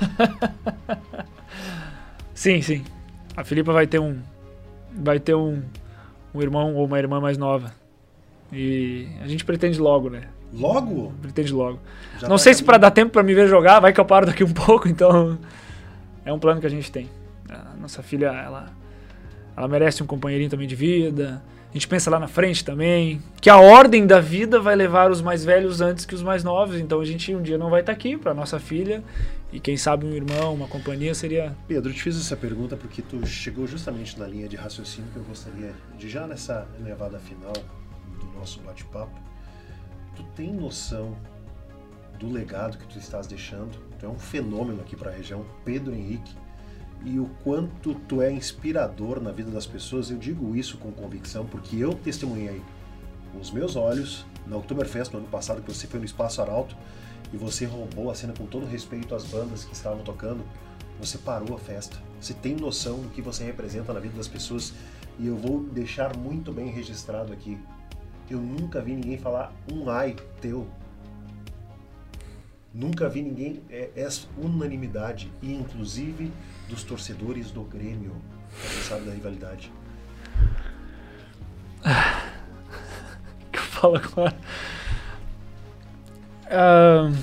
sim, 2.34 2.62
sim. 2.62 2.82
A 3.36 3.44
Filipa 3.44 3.74
vai 3.74 3.86
ter 3.86 3.98
um 3.98 4.22
vai 4.90 5.20
ter 5.20 5.34
um, 5.34 5.62
um 6.34 6.40
irmão 6.40 6.74
ou 6.74 6.86
uma 6.86 6.98
irmã 6.98 7.20
mais 7.20 7.36
nova. 7.36 7.74
E 8.50 9.06
a 9.20 9.28
gente 9.28 9.44
pretende 9.44 9.78
logo, 9.78 10.08
né? 10.08 10.30
Logo? 10.54 11.12
Pretende 11.20 11.52
logo. 11.52 11.78
Já 12.18 12.28
Não 12.28 12.38
sei 12.38 12.54
se 12.54 12.62
para 12.62 12.78
dar 12.78 12.90
tempo 12.90 13.12
para 13.12 13.22
me 13.22 13.34
ver 13.34 13.48
jogar, 13.48 13.80
vai 13.80 13.92
que 13.92 14.00
eu 14.00 14.04
paro 14.04 14.26
daqui 14.26 14.44
um 14.44 14.52
pouco, 14.54 14.88
então 14.88 15.38
é 16.24 16.32
um 16.32 16.38
plano 16.38 16.60
que 16.60 16.66
a 16.66 16.70
gente 16.70 16.90
tem. 16.90 17.10
A 17.48 17.76
nossa 17.76 18.02
filha, 18.02 18.26
ela 18.26 18.72
ela 19.56 19.68
merece 19.68 20.02
um 20.02 20.06
companheirinho 20.06 20.50
também 20.50 20.66
de 20.66 20.74
vida. 20.74 21.42
A 21.70 21.72
gente 21.74 21.88
pensa 21.88 22.08
lá 22.08 22.20
na 22.20 22.28
frente 22.28 22.64
também, 22.64 23.20
que 23.40 23.50
a 23.50 23.56
ordem 23.56 24.06
da 24.06 24.20
vida 24.20 24.60
vai 24.60 24.76
levar 24.76 25.10
os 25.10 25.20
mais 25.20 25.44
velhos 25.44 25.80
antes 25.80 26.04
que 26.04 26.14
os 26.14 26.22
mais 26.22 26.44
novos. 26.44 26.78
Então 26.78 27.00
a 27.00 27.04
gente 27.04 27.34
um 27.34 27.42
dia 27.42 27.58
não 27.58 27.68
vai 27.68 27.80
estar 27.80 27.92
tá 27.92 27.96
aqui 27.98 28.16
para 28.16 28.32
nossa 28.32 28.60
filha 28.60 29.02
e 29.52 29.58
quem 29.58 29.76
sabe 29.76 30.06
um 30.06 30.12
irmão, 30.12 30.54
uma 30.54 30.68
companhia 30.68 31.14
seria. 31.14 31.56
Pedro, 31.66 31.90
eu 31.90 31.94
te 31.94 32.02
fiz 32.02 32.16
essa 32.16 32.36
pergunta 32.36 32.76
porque 32.76 33.02
tu 33.02 33.26
chegou 33.26 33.66
justamente 33.66 34.18
na 34.18 34.26
linha 34.26 34.48
de 34.48 34.54
raciocínio 34.54 35.10
que 35.12 35.16
eu 35.16 35.24
gostaria 35.24 35.72
de 35.98 36.08
já 36.08 36.26
nessa 36.28 36.66
levada 36.80 37.18
final 37.18 37.52
do 37.52 38.38
nosso 38.38 38.60
bate-papo. 38.60 39.33
Tu 40.14 40.22
tem 40.34 40.52
noção 40.52 41.16
do 42.18 42.30
legado 42.30 42.78
que 42.78 42.86
tu 42.86 42.98
estás 42.98 43.26
deixando? 43.26 43.78
Tu 43.98 44.06
é 44.06 44.08
um 44.08 44.18
fenômeno 44.18 44.80
aqui 44.80 44.96
para 44.96 45.10
a 45.10 45.14
região, 45.14 45.44
Pedro 45.64 45.94
Henrique 45.94 46.34
e 47.04 47.18
o 47.18 47.26
quanto 47.42 47.94
tu 47.94 48.22
é 48.22 48.32
inspirador 48.32 49.20
na 49.20 49.30
vida 49.30 49.50
das 49.50 49.66
pessoas. 49.66 50.10
Eu 50.10 50.16
digo 50.16 50.56
isso 50.56 50.78
com 50.78 50.90
convicção 50.90 51.44
porque 51.44 51.76
eu 51.76 51.94
testemunhei 51.94 52.62
com 53.32 53.38
os 53.38 53.50
meus 53.50 53.76
olhos 53.76 54.24
na 54.46 54.56
Oktoberfest 54.56 55.12
no 55.12 55.18
ano 55.18 55.28
passado 55.28 55.62
que 55.62 55.72
você 55.72 55.86
foi 55.86 55.98
no 55.98 56.06
Espaço 56.06 56.40
Arauto 56.40 56.76
e 57.32 57.36
você 57.36 57.66
roubou 57.66 58.10
a 58.10 58.14
cena 58.14 58.32
com 58.32 58.46
todo 58.46 58.66
respeito 58.66 59.14
às 59.14 59.24
bandas 59.24 59.64
que 59.64 59.74
estavam 59.74 60.02
tocando. 60.02 60.44
Você 60.98 61.18
parou 61.18 61.54
a 61.54 61.58
festa. 61.58 61.96
Você 62.20 62.32
tem 62.32 62.54
noção 62.54 63.00
do 63.00 63.08
que 63.10 63.20
você 63.20 63.44
representa 63.44 63.92
na 63.92 64.00
vida 64.00 64.16
das 64.16 64.28
pessoas 64.28 64.72
e 65.18 65.26
eu 65.26 65.36
vou 65.36 65.60
deixar 65.60 66.16
muito 66.16 66.52
bem 66.52 66.70
registrado 66.70 67.32
aqui. 67.32 67.58
Eu 68.30 68.38
nunca 68.38 68.80
vi 68.80 68.94
ninguém 68.94 69.18
falar 69.18 69.52
um 69.70 69.88
ai 69.90 70.16
teu 70.40 70.66
Nunca 72.74 73.08
vi 73.08 73.22
ninguém, 73.22 73.62
é, 73.70 73.88
é 73.94 74.08
unanimidade, 74.36 75.30
e 75.40 75.54
inclusive 75.54 76.32
dos 76.68 76.82
torcedores 76.82 77.52
do 77.52 77.62
Grêmio. 77.62 78.16
Você 78.50 78.82
sabe 78.88 79.04
da 79.04 79.12
rivalidade. 79.12 79.72
que 83.52 83.58
eu 83.58 83.62
falo 83.62 83.96
agora? 83.96 84.34
Uh, 86.46 87.16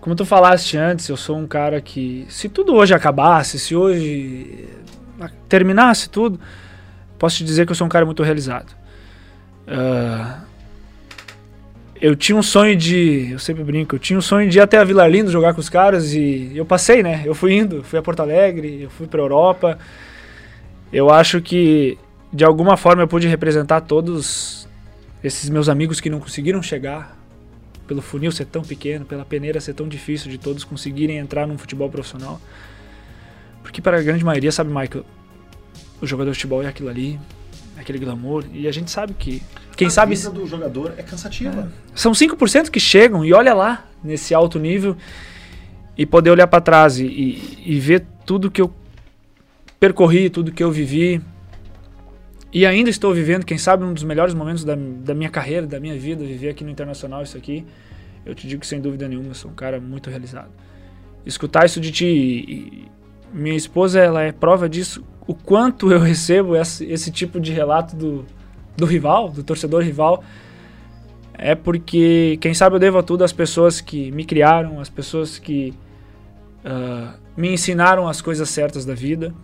como 0.00 0.16
tu 0.16 0.24
falaste 0.24 0.78
antes, 0.78 1.06
eu 1.10 1.16
sou 1.18 1.36
um 1.36 1.46
cara 1.46 1.78
que, 1.82 2.26
se 2.30 2.48
tudo 2.48 2.74
hoje 2.74 2.94
acabasse, 2.94 3.58
se 3.58 3.76
hoje 3.76 4.66
terminasse 5.46 6.08
tudo, 6.08 6.40
posso 7.18 7.36
te 7.36 7.44
dizer 7.44 7.66
que 7.66 7.72
eu 7.72 7.76
sou 7.76 7.86
um 7.86 7.90
cara 7.90 8.06
muito 8.06 8.22
realizado. 8.22 8.81
Uh, 9.66 10.42
eu 12.00 12.16
tinha 12.16 12.36
um 12.36 12.42
sonho 12.42 12.76
de. 12.76 13.30
Eu 13.30 13.38
sempre 13.38 13.62
brinco, 13.62 13.94
eu 13.94 13.98
tinha 13.98 14.18
um 14.18 14.22
sonho 14.22 14.50
de 14.50 14.58
ir 14.58 14.60
até 14.60 14.76
a 14.76 14.84
Vila 14.84 15.06
Lindo 15.06 15.30
jogar 15.30 15.54
com 15.54 15.60
os 15.60 15.68
caras 15.68 16.12
e 16.12 16.50
eu 16.54 16.66
passei, 16.66 17.02
né? 17.02 17.22
Eu 17.24 17.34
fui 17.34 17.54
indo, 17.54 17.84
fui 17.84 17.98
a 17.98 18.02
Porto 18.02 18.20
Alegre, 18.20 18.82
eu 18.82 18.90
fui 18.90 19.06
pra 19.06 19.20
Europa. 19.20 19.78
Eu 20.92 21.10
acho 21.10 21.40
que 21.40 21.96
de 22.32 22.44
alguma 22.44 22.76
forma 22.76 23.02
eu 23.02 23.08
pude 23.08 23.28
representar 23.28 23.82
todos 23.82 24.68
esses 25.22 25.48
meus 25.48 25.68
amigos 25.68 26.00
que 26.00 26.10
não 26.10 26.18
conseguiram 26.18 26.60
chegar 26.60 27.16
pelo 27.86 28.02
funil 28.02 28.32
ser 28.32 28.46
tão 28.46 28.62
pequeno, 28.62 29.04
pela 29.04 29.24
peneira 29.24 29.60
ser 29.60 29.74
tão 29.74 29.86
difícil 29.86 30.30
de 30.30 30.38
todos 30.38 30.64
conseguirem 30.64 31.18
entrar 31.18 31.46
num 31.46 31.58
futebol 31.58 31.88
profissional. 31.88 32.40
Porque 33.62 33.80
para 33.80 33.98
a 33.98 34.02
grande 34.02 34.24
maioria, 34.24 34.50
sabe, 34.50 34.70
Michael, 34.70 35.04
o 36.00 36.06
jogador 36.06 36.30
de 36.32 36.36
futebol 36.36 36.62
é 36.62 36.66
aquilo 36.66 36.88
ali, 36.88 37.20
aquele 37.76 37.98
glamour. 37.98 38.44
E 38.52 38.66
a 38.68 38.72
gente 38.72 38.90
sabe 38.90 39.14
que. 39.14 39.42
Quem 39.76 39.88
a 39.88 39.90
sabe. 39.90 40.14
A 40.14 40.16
vida 40.16 40.30
do 40.30 40.46
jogador 40.46 40.94
é 40.96 41.02
cansativa. 41.02 41.70
É. 41.72 41.92
São 41.94 42.12
5% 42.12 42.70
que 42.70 42.80
chegam 42.80 43.24
e 43.24 43.32
olha 43.32 43.54
lá, 43.54 43.86
nesse 44.02 44.34
alto 44.34 44.58
nível, 44.58 44.96
e 45.96 46.06
poder 46.06 46.30
olhar 46.30 46.46
para 46.46 46.60
trás 46.60 46.98
e, 46.98 47.06
e, 47.06 47.74
e, 47.74 47.78
ver 47.78 48.04
tudo 48.24 48.50
que 48.50 48.60
eu 48.60 48.72
percorri, 49.78 50.30
tudo 50.30 50.52
que 50.52 50.62
eu 50.62 50.70
vivi. 50.70 51.20
E 52.52 52.66
ainda 52.66 52.90
estou 52.90 53.14
vivendo, 53.14 53.44
quem 53.44 53.56
sabe, 53.56 53.82
um 53.82 53.94
dos 53.94 54.04
melhores 54.04 54.34
momentos 54.34 54.62
da, 54.62 54.74
da 54.76 55.14
minha 55.14 55.30
carreira, 55.30 55.66
da 55.66 55.80
minha 55.80 55.98
vida, 55.98 56.22
viver 56.24 56.50
aqui 56.50 56.62
no 56.62 56.70
Internacional, 56.70 57.22
isso 57.22 57.36
aqui. 57.36 57.64
Eu 58.26 58.34
te 58.34 58.46
digo 58.46 58.60
que 58.60 58.66
sem 58.66 58.80
dúvida 58.80 59.08
nenhuma, 59.08 59.28
eu 59.28 59.34
sou 59.34 59.50
um 59.50 59.54
cara 59.54 59.80
muito 59.80 60.10
realizado. 60.10 60.50
Escutar 61.24 61.64
isso 61.64 61.80
de 61.80 61.90
ti. 61.90 62.04
E, 62.06 62.88
minha 63.32 63.56
esposa, 63.56 64.00
ela 64.00 64.22
é 64.22 64.32
prova 64.32 64.68
disso 64.68 65.04
o 65.26 65.34
quanto 65.34 65.90
eu 65.90 66.00
recebo 66.00 66.56
esse, 66.56 66.84
esse 66.84 67.10
tipo 67.10 67.40
de 67.40 67.52
relato 67.52 67.94
do, 67.94 68.26
do 68.76 68.84
rival, 68.84 69.30
do 69.30 69.42
torcedor 69.42 69.82
rival, 69.82 70.22
é 71.34 71.54
porque, 71.54 72.38
quem 72.40 72.54
sabe, 72.54 72.76
eu 72.76 72.80
devo 72.80 72.98
a 72.98 73.02
tudo 73.02 73.24
às 73.24 73.32
pessoas 73.32 73.80
que 73.80 74.10
me 74.10 74.24
criaram, 74.24 74.80
às 74.80 74.88
pessoas 74.88 75.38
que 75.38 75.72
uh, 76.64 77.12
me 77.36 77.52
ensinaram 77.52 78.08
as 78.08 78.20
coisas 78.20 78.48
certas 78.48 78.84
da 78.84 78.94
vida. 78.94 79.34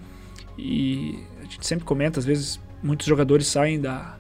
E 0.57 1.19
a 1.41 1.43
gente 1.43 1.67
sempre 1.67 1.85
comenta, 1.85 2.19
às 2.19 2.27
vezes, 2.27 2.61
muitos 2.83 3.07
jogadores 3.07 3.47
saem 3.47 3.81
da, 3.81 4.17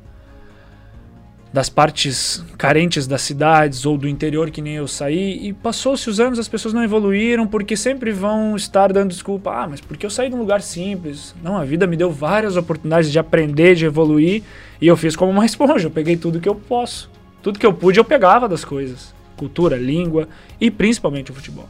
das 1.53 1.69
partes 1.69 2.45
carentes 2.59 3.07
das 3.07 3.23
cidades 3.23 3.87
ou 3.87 3.97
do 3.97 4.07
interior 4.07 4.51
que 4.51 4.61
nem 4.61 4.75
eu 4.75 4.87
saí 4.87 5.49
e 5.49 5.53
passou-se 5.53 6.09
os 6.11 6.21
anos 6.21 6.39
as 6.39 6.47
pessoas 6.47 6.75
não 6.75 6.85
evoluíram 6.85 7.47
porque 7.47 7.75
sempre 7.75 8.13
vão 8.13 8.55
estar 8.55 8.93
dando 8.93 9.11
desculpa 9.11 9.51
ah 9.51 9.67
mas 9.67 9.81
porque 9.81 10.05
eu 10.05 10.11
saí 10.11 10.29
de 10.29 10.35
um 10.35 10.39
lugar 10.39 10.61
simples? 10.61 11.35
Não 11.43 11.57
a 11.57 11.65
vida 11.65 11.87
me 11.87 11.97
deu 11.97 12.11
várias 12.11 12.57
oportunidades 12.57 13.11
de 13.11 13.19
aprender 13.19 13.75
de 13.75 13.87
evoluir 13.87 14.43
e 14.81 14.87
eu 14.87 14.97
fiz 14.97 15.17
como 15.17 15.33
uma 15.33 15.45
esponja 15.47 15.87
eu 15.87 15.91
peguei 15.91 16.17
tudo 16.17 16.41
que 16.41 16.49
eu 16.49 16.55
posso. 16.55 17.11
Tudo 17.43 17.59
que 17.59 17.65
eu 17.65 17.73
pude 17.73 17.99
eu 17.99 18.05
pegava 18.05 18.49
das 18.49 18.65
coisas 18.65 19.15
cultura 19.39 19.77
língua 19.77 20.29
e 20.61 20.71
principalmente 20.71 21.31
o 21.31 21.35
futebol. 21.35 21.69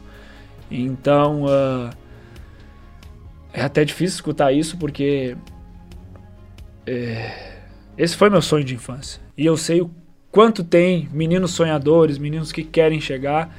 Então 0.69 1.43
uh, 1.43 1.89
é 3.53 3.61
até 3.61 3.85
difícil 3.85 4.15
escutar 4.15 4.51
isso 4.51 4.77
porque 4.77 5.37
é, 6.85 7.48
esse 7.99 8.15
foi 8.15 8.29
meu 8.29 8.41
sonho 8.41 8.63
de 8.63 8.73
infância 8.73 9.21
e 9.37 9.45
eu 9.45 9.57
sei 9.57 9.81
o 9.81 9.91
quanto 10.31 10.63
tem 10.63 11.09
meninos 11.11 11.51
sonhadores, 11.51 12.17
meninos 12.17 12.49
que 12.49 12.63
querem 12.63 13.01
chegar. 13.01 13.53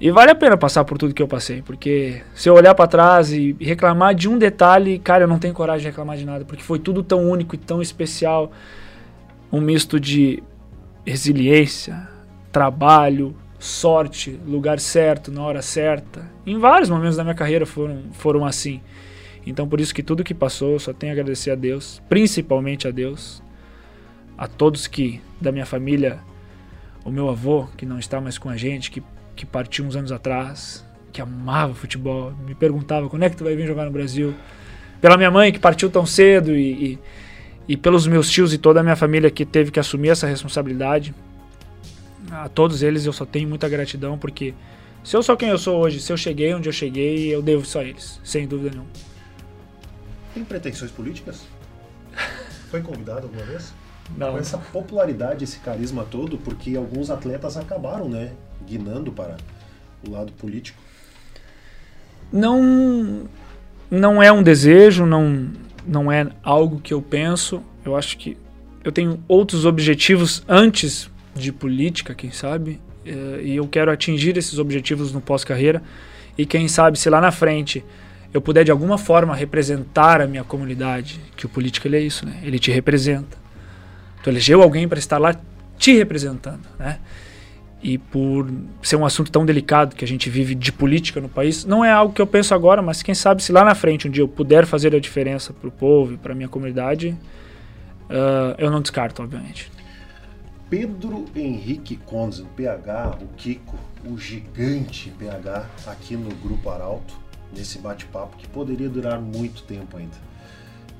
E 0.00 0.10
vale 0.10 0.32
a 0.32 0.34
pena 0.34 0.56
passar 0.56 0.84
por 0.84 0.98
tudo 0.98 1.14
que 1.14 1.22
eu 1.22 1.28
passei, 1.28 1.62
porque 1.62 2.22
se 2.34 2.48
eu 2.48 2.54
olhar 2.54 2.74
para 2.74 2.88
trás 2.88 3.32
e 3.32 3.54
reclamar 3.60 4.14
de 4.14 4.28
um 4.28 4.36
detalhe, 4.36 4.98
cara, 4.98 5.24
eu 5.24 5.28
não 5.28 5.38
tenho 5.38 5.54
coragem 5.54 5.82
de 5.82 5.88
reclamar 5.88 6.16
de 6.16 6.24
nada, 6.24 6.44
porque 6.44 6.62
foi 6.62 6.78
tudo 6.78 7.02
tão 7.02 7.30
único 7.30 7.54
e 7.54 7.58
tão 7.58 7.80
especial. 7.80 8.50
Um 9.52 9.60
misto 9.60 10.00
de 10.00 10.42
resiliência, 11.06 12.08
trabalho, 12.50 13.36
sorte, 13.58 14.40
lugar 14.46 14.80
certo, 14.80 15.30
na 15.30 15.42
hora 15.42 15.62
certa. 15.62 16.28
Em 16.44 16.58
vários 16.58 16.88
momentos 16.88 17.16
da 17.16 17.22
minha 17.22 17.34
carreira 17.34 17.66
foram, 17.66 18.04
foram 18.12 18.44
assim. 18.44 18.80
Então, 19.46 19.68
por 19.68 19.80
isso 19.80 19.94
que 19.94 20.02
tudo 20.02 20.24
que 20.24 20.34
passou, 20.34 20.78
só 20.78 20.92
tenho 20.92 21.12
a 21.12 21.14
agradecer 21.14 21.50
a 21.50 21.54
Deus, 21.54 22.02
principalmente 22.08 22.86
a 22.86 22.90
Deus, 22.90 23.42
a 24.36 24.46
todos 24.46 24.86
que 24.86 25.20
da 25.40 25.50
minha 25.50 25.66
família, 25.66 26.18
o 27.04 27.10
meu 27.10 27.28
avô, 27.28 27.66
que 27.76 27.86
não 27.86 27.98
está 27.98 28.20
mais 28.20 28.38
com 28.38 28.48
a 28.48 28.56
gente, 28.56 28.90
que, 28.90 29.02
que 29.34 29.46
partiu 29.46 29.84
uns 29.84 29.96
anos 29.96 30.12
atrás, 30.12 30.86
que 31.12 31.20
amava 31.20 31.74
futebol, 31.74 32.32
me 32.46 32.54
perguntava 32.54 33.08
quando 33.08 33.22
é 33.22 33.30
que 33.30 33.36
tu 33.36 33.44
vai 33.44 33.56
vir 33.56 33.66
jogar 33.66 33.84
no 33.84 33.90
Brasil. 33.90 34.34
Pela 35.00 35.16
minha 35.16 35.30
mãe, 35.30 35.50
que 35.50 35.58
partiu 35.58 35.90
tão 35.90 36.04
cedo, 36.04 36.54
e, 36.54 36.92
e, 36.92 36.98
e 37.68 37.76
pelos 37.76 38.06
meus 38.06 38.30
tios 38.30 38.52
e 38.52 38.58
toda 38.58 38.80
a 38.80 38.82
minha 38.82 38.96
família 38.96 39.30
que 39.30 39.46
teve 39.46 39.70
que 39.70 39.80
assumir 39.80 40.10
essa 40.10 40.26
responsabilidade. 40.26 41.14
A 42.30 42.48
todos 42.48 42.82
eles 42.82 43.06
eu 43.06 43.12
só 43.12 43.24
tenho 43.24 43.48
muita 43.48 43.68
gratidão, 43.68 44.18
porque 44.18 44.54
se 45.02 45.16
eu 45.16 45.22
sou 45.22 45.36
quem 45.36 45.48
eu 45.48 45.58
sou 45.58 45.80
hoje, 45.80 46.00
se 46.00 46.12
eu 46.12 46.16
cheguei 46.16 46.54
onde 46.54 46.68
eu 46.68 46.72
cheguei, 46.72 47.34
eu 47.34 47.40
devo 47.40 47.64
só 47.64 47.80
a 47.80 47.84
eles, 47.84 48.20
sem 48.22 48.46
dúvida 48.46 48.70
nenhuma. 48.70 49.09
Tem 50.34 50.44
pretensões 50.44 50.90
políticas? 50.90 51.42
Foi 52.70 52.80
convidado 52.82 53.26
alguma 53.26 53.44
vez? 53.44 53.72
Não. 54.16 54.32
Com 54.32 54.38
essa 54.38 54.58
popularidade, 54.58 55.44
esse 55.44 55.58
carisma 55.58 56.04
todo, 56.04 56.38
porque 56.38 56.76
alguns 56.76 57.10
atletas 57.10 57.56
acabaram, 57.56 58.08
né, 58.08 58.32
guinando 58.66 59.12
para 59.12 59.36
o 60.06 60.10
lado 60.10 60.32
político. 60.32 60.80
Não, 62.32 63.28
não 63.90 64.22
é 64.22 64.30
um 64.30 64.42
desejo, 64.42 65.04
não, 65.04 65.48
não 65.86 66.10
é 66.10 66.28
algo 66.42 66.80
que 66.80 66.94
eu 66.94 67.02
penso. 67.02 67.62
Eu 67.84 67.96
acho 67.96 68.16
que 68.16 68.36
eu 68.84 68.92
tenho 68.92 69.22
outros 69.26 69.64
objetivos 69.64 70.42
antes 70.48 71.10
de 71.34 71.52
política, 71.52 72.14
quem 72.14 72.30
sabe, 72.30 72.80
eh, 73.04 73.40
e 73.42 73.56
eu 73.56 73.66
quero 73.66 73.90
atingir 73.90 74.36
esses 74.36 74.58
objetivos 74.58 75.12
no 75.12 75.20
pós-carreira. 75.20 75.82
E 76.38 76.46
quem 76.46 76.68
sabe, 76.68 76.98
se 76.98 77.10
lá 77.10 77.20
na 77.20 77.30
frente 77.30 77.84
eu 78.32 78.40
puder 78.40 78.64
de 78.64 78.70
alguma 78.70 78.96
forma 78.96 79.34
representar 79.34 80.20
a 80.20 80.26
minha 80.26 80.44
comunidade, 80.44 81.20
que 81.36 81.46
o 81.46 81.48
político 81.48 81.88
ele 81.88 81.96
é 81.96 82.00
isso, 82.00 82.24
né? 82.24 82.38
Ele 82.42 82.58
te 82.58 82.70
representa. 82.70 83.36
Tu 84.22 84.30
elegeu 84.30 84.62
alguém 84.62 84.86
para 84.86 84.98
estar 84.98 85.18
lá 85.18 85.34
te 85.76 85.94
representando, 85.94 86.62
né? 86.78 87.00
E 87.82 87.96
por 87.96 88.46
ser 88.82 88.96
um 88.96 89.06
assunto 89.06 89.32
tão 89.32 89.44
delicado 89.44 89.96
que 89.96 90.04
a 90.04 90.08
gente 90.08 90.28
vive 90.28 90.54
de 90.54 90.70
política 90.70 91.20
no 91.20 91.28
país, 91.28 91.64
não 91.64 91.84
é 91.84 91.90
algo 91.90 92.12
que 92.12 92.20
eu 92.20 92.26
penso 92.26 92.54
agora, 92.54 92.82
mas 92.82 93.02
quem 93.02 93.14
sabe 93.14 93.42
se 93.42 93.50
lá 93.50 93.64
na 93.64 93.74
frente 93.74 94.06
um 94.06 94.10
dia 94.10 94.22
eu 94.22 94.28
puder 94.28 94.66
fazer 94.66 94.94
a 94.94 95.00
diferença 95.00 95.52
para 95.52 95.68
o 95.68 95.72
povo 95.72 96.12
e 96.12 96.16
para 96.18 96.34
minha 96.34 96.48
comunidade, 96.48 97.16
uh, 98.10 98.54
eu 98.58 98.70
não 98.70 98.82
descarto, 98.82 99.22
obviamente. 99.22 99.72
Pedro 100.68 101.24
Henrique 101.34 101.96
Conzen, 101.96 102.46
PH, 102.54 103.18
o 103.22 103.26
Kiko, 103.36 103.76
o 104.04 104.16
gigante 104.18 105.10
PH, 105.18 105.66
aqui 105.86 106.16
no 106.16 106.32
Grupo 106.36 106.68
Arauto 106.70 107.19
nesse 107.52 107.78
bate-papo 107.78 108.36
que 108.36 108.48
poderia 108.48 108.88
durar 108.88 109.20
muito 109.20 109.62
tempo 109.62 109.96
ainda. 109.96 110.16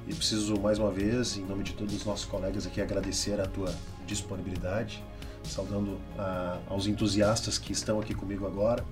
E 0.07 0.15
preciso 0.15 0.59
mais 0.61 0.79
uma 0.79 0.91
vez, 0.91 1.37
em 1.37 1.45
nome 1.45 1.63
de 1.63 1.73
todos 1.73 1.95
os 1.95 2.05
nossos 2.05 2.25
colegas 2.25 2.67
aqui, 2.67 2.81
agradecer 2.81 3.41
a 3.41 3.47
tua 3.47 3.73
disponibilidade, 4.07 5.03
saudando 5.45 5.99
a, 6.19 6.59
aos 6.69 6.87
entusiastas 6.87 7.59
que 7.59 7.73
estão 7.73 8.01
aqui 8.01 8.15
comigo 8.15 8.47
agora, 8.47 8.85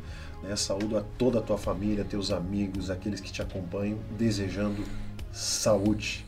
né? 0.43 0.55
saúdo 0.55 0.97
a 0.97 1.03
toda 1.19 1.41
a 1.41 1.43
tua 1.43 1.59
família, 1.59 2.05
teus 2.05 2.31
amigos, 2.31 2.91
aqueles 2.91 3.21
que 3.21 3.33
te 3.33 3.43
acompanham, 3.43 3.99
desejando 4.17 4.85
saúde 5.33 6.25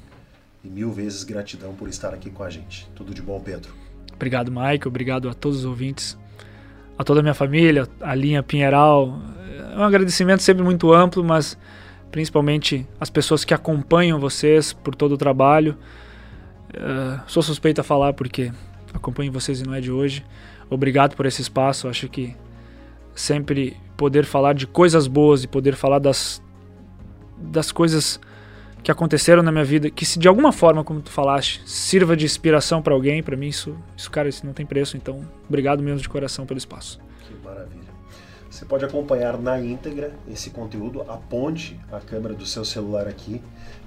e 0.65 0.69
mil 0.69 0.93
vezes 0.93 1.25
gratidão 1.25 1.75
por 1.75 1.89
estar 1.89 2.13
aqui 2.13 2.31
com 2.31 2.43
a 2.43 2.51
gente. 2.51 2.89
Tudo 2.95 3.15
de 3.15 3.23
bom, 3.23 3.41
Pedro. 3.41 3.73
Obrigado, 4.13 4.53
Mike. 4.53 4.87
Obrigado 4.87 5.29
a 5.29 5.35
todos 5.35 5.61
os 5.61 5.65
ouvintes, 5.65 6.19
a 6.99 7.05
toda 7.05 7.21
a 7.21 7.23
minha 7.23 7.35
família, 7.35 7.89
a 8.01 8.15
linha 8.15 8.43
Pinheiral, 8.43 9.19
é 9.75 9.79
um 9.79 9.83
agradecimento 9.83 10.43
sempre 10.43 10.63
muito 10.63 10.93
amplo, 10.93 11.23
mas 11.23 11.57
principalmente 12.11 12.87
as 13.01 13.11
pessoas 13.11 13.45
que 13.45 13.55
acompanham 13.55 14.19
vocês 14.19 14.73
por 14.73 14.95
todo 14.95 15.13
o 15.13 15.19
trabalho. 15.19 15.77
Uh, 16.71 17.21
sou 17.27 17.43
suspeito 17.43 17.81
a 17.81 17.85
falar 17.85 18.13
porque 18.13 18.53
acompanho 18.93 19.33
vocês 19.33 19.61
e 19.61 19.65
não 19.65 19.75
é 19.75 19.81
de 19.81 19.91
hoje. 19.91 20.25
Obrigado 20.69 21.17
por 21.17 21.27
esse 21.27 21.43
espaço. 21.43 21.89
Acho 21.89 22.09
que 22.09 22.37
sempre 23.15 23.77
poder 23.97 24.25
falar 24.25 24.55
de 24.55 24.67
coisas 24.67 25.07
boas 25.07 25.45
e 25.45 25.49
poder 25.49 25.75
falar 25.75 25.99
das, 25.99 26.43
das 27.37 27.73
coisas 27.73 28.21
que 28.83 28.91
aconteceram 28.91 29.43
na 29.43 29.53
minha 29.53 29.65
vida, 29.65 29.91
que 29.91 30.07
se 30.07 30.19
de 30.19 30.27
alguma 30.27 30.53
forma, 30.53 30.83
como 30.83 31.03
tu 31.03 31.11
falaste, 31.11 31.61
sirva 31.67 32.17
de 32.17 32.25
inspiração 32.25 32.81
para 32.81 32.95
alguém, 32.95 33.23
para 33.23 33.37
mim 33.37 33.49
isso, 33.49 33.77
isso, 33.95 34.11
cara, 34.11 34.29
isso 34.29 34.47
não 34.47 34.55
tem 34.55 34.65
preço. 34.65 34.97
Então, 34.97 35.21
obrigado 35.47 35.83
mesmo 35.83 36.01
de 36.01 36.09
coração 36.09 36.47
pelo 36.47 36.57
espaço. 36.57 36.99
Que 37.27 37.35
maravilha. 37.45 37.80
Você 38.61 38.67
pode 38.67 38.85
acompanhar 38.85 39.39
na 39.39 39.59
íntegra 39.59 40.13
esse 40.31 40.51
conteúdo, 40.51 41.01
aponte 41.09 41.81
a 41.91 41.99
câmera 41.99 42.35
do 42.35 42.45
seu 42.45 42.63
celular 42.63 43.09
aqui 43.09 43.41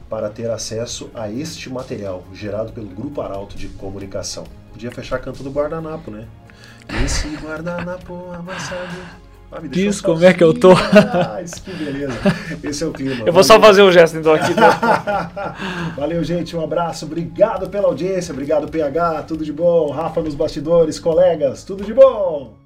para 0.10 0.32
ter 0.32 0.50
acesso 0.50 1.12
a 1.14 1.30
este 1.30 1.70
material 1.70 2.24
gerado 2.34 2.74
pelo 2.74 2.88
Grupo 2.88 3.22
Arauto 3.22 3.56
de 3.56 3.68
Comunicação. 3.68 4.46
Podia 4.72 4.90
fechar 4.90 5.20
canto 5.20 5.44
do 5.44 5.52
guardanapo, 5.52 6.10
né? 6.10 6.28
Esse 7.06 7.28
guardanapo 7.36 8.16
amassado. 8.34 8.98
Ah, 9.52 9.60
Diz 9.62 10.02
como 10.02 10.26
é 10.26 10.34
que 10.34 10.44
eu 10.44 10.56
tô. 10.56 10.72
Ah, 10.72 11.40
que 11.64 11.72
beleza. 11.72 12.18
Esse 12.64 12.84
é 12.84 12.88
o 12.88 12.92
clima. 12.92 13.28
Eu 13.28 13.32
vou 13.32 13.44
só 13.44 13.62
fazer 13.62 13.84
um 13.84 13.92
gesto 13.92 14.18
então 14.18 14.34
aqui. 14.34 14.56
Tá? 14.56 15.56
Valeu, 15.96 16.24
gente. 16.24 16.58
Um 16.58 16.64
abraço. 16.64 17.06
Obrigado 17.06 17.70
pela 17.70 17.90
audiência. 17.90 18.32
Obrigado, 18.32 18.68
PH. 18.72 19.22
Tudo 19.28 19.46
de 19.46 19.54
bom. 19.54 19.92
Rafa 19.92 20.20
nos 20.20 20.34
bastidores, 20.34 21.00
colegas. 21.00 21.64
Tudo 21.64 21.86
de 21.86 21.94
bom. 21.94 22.63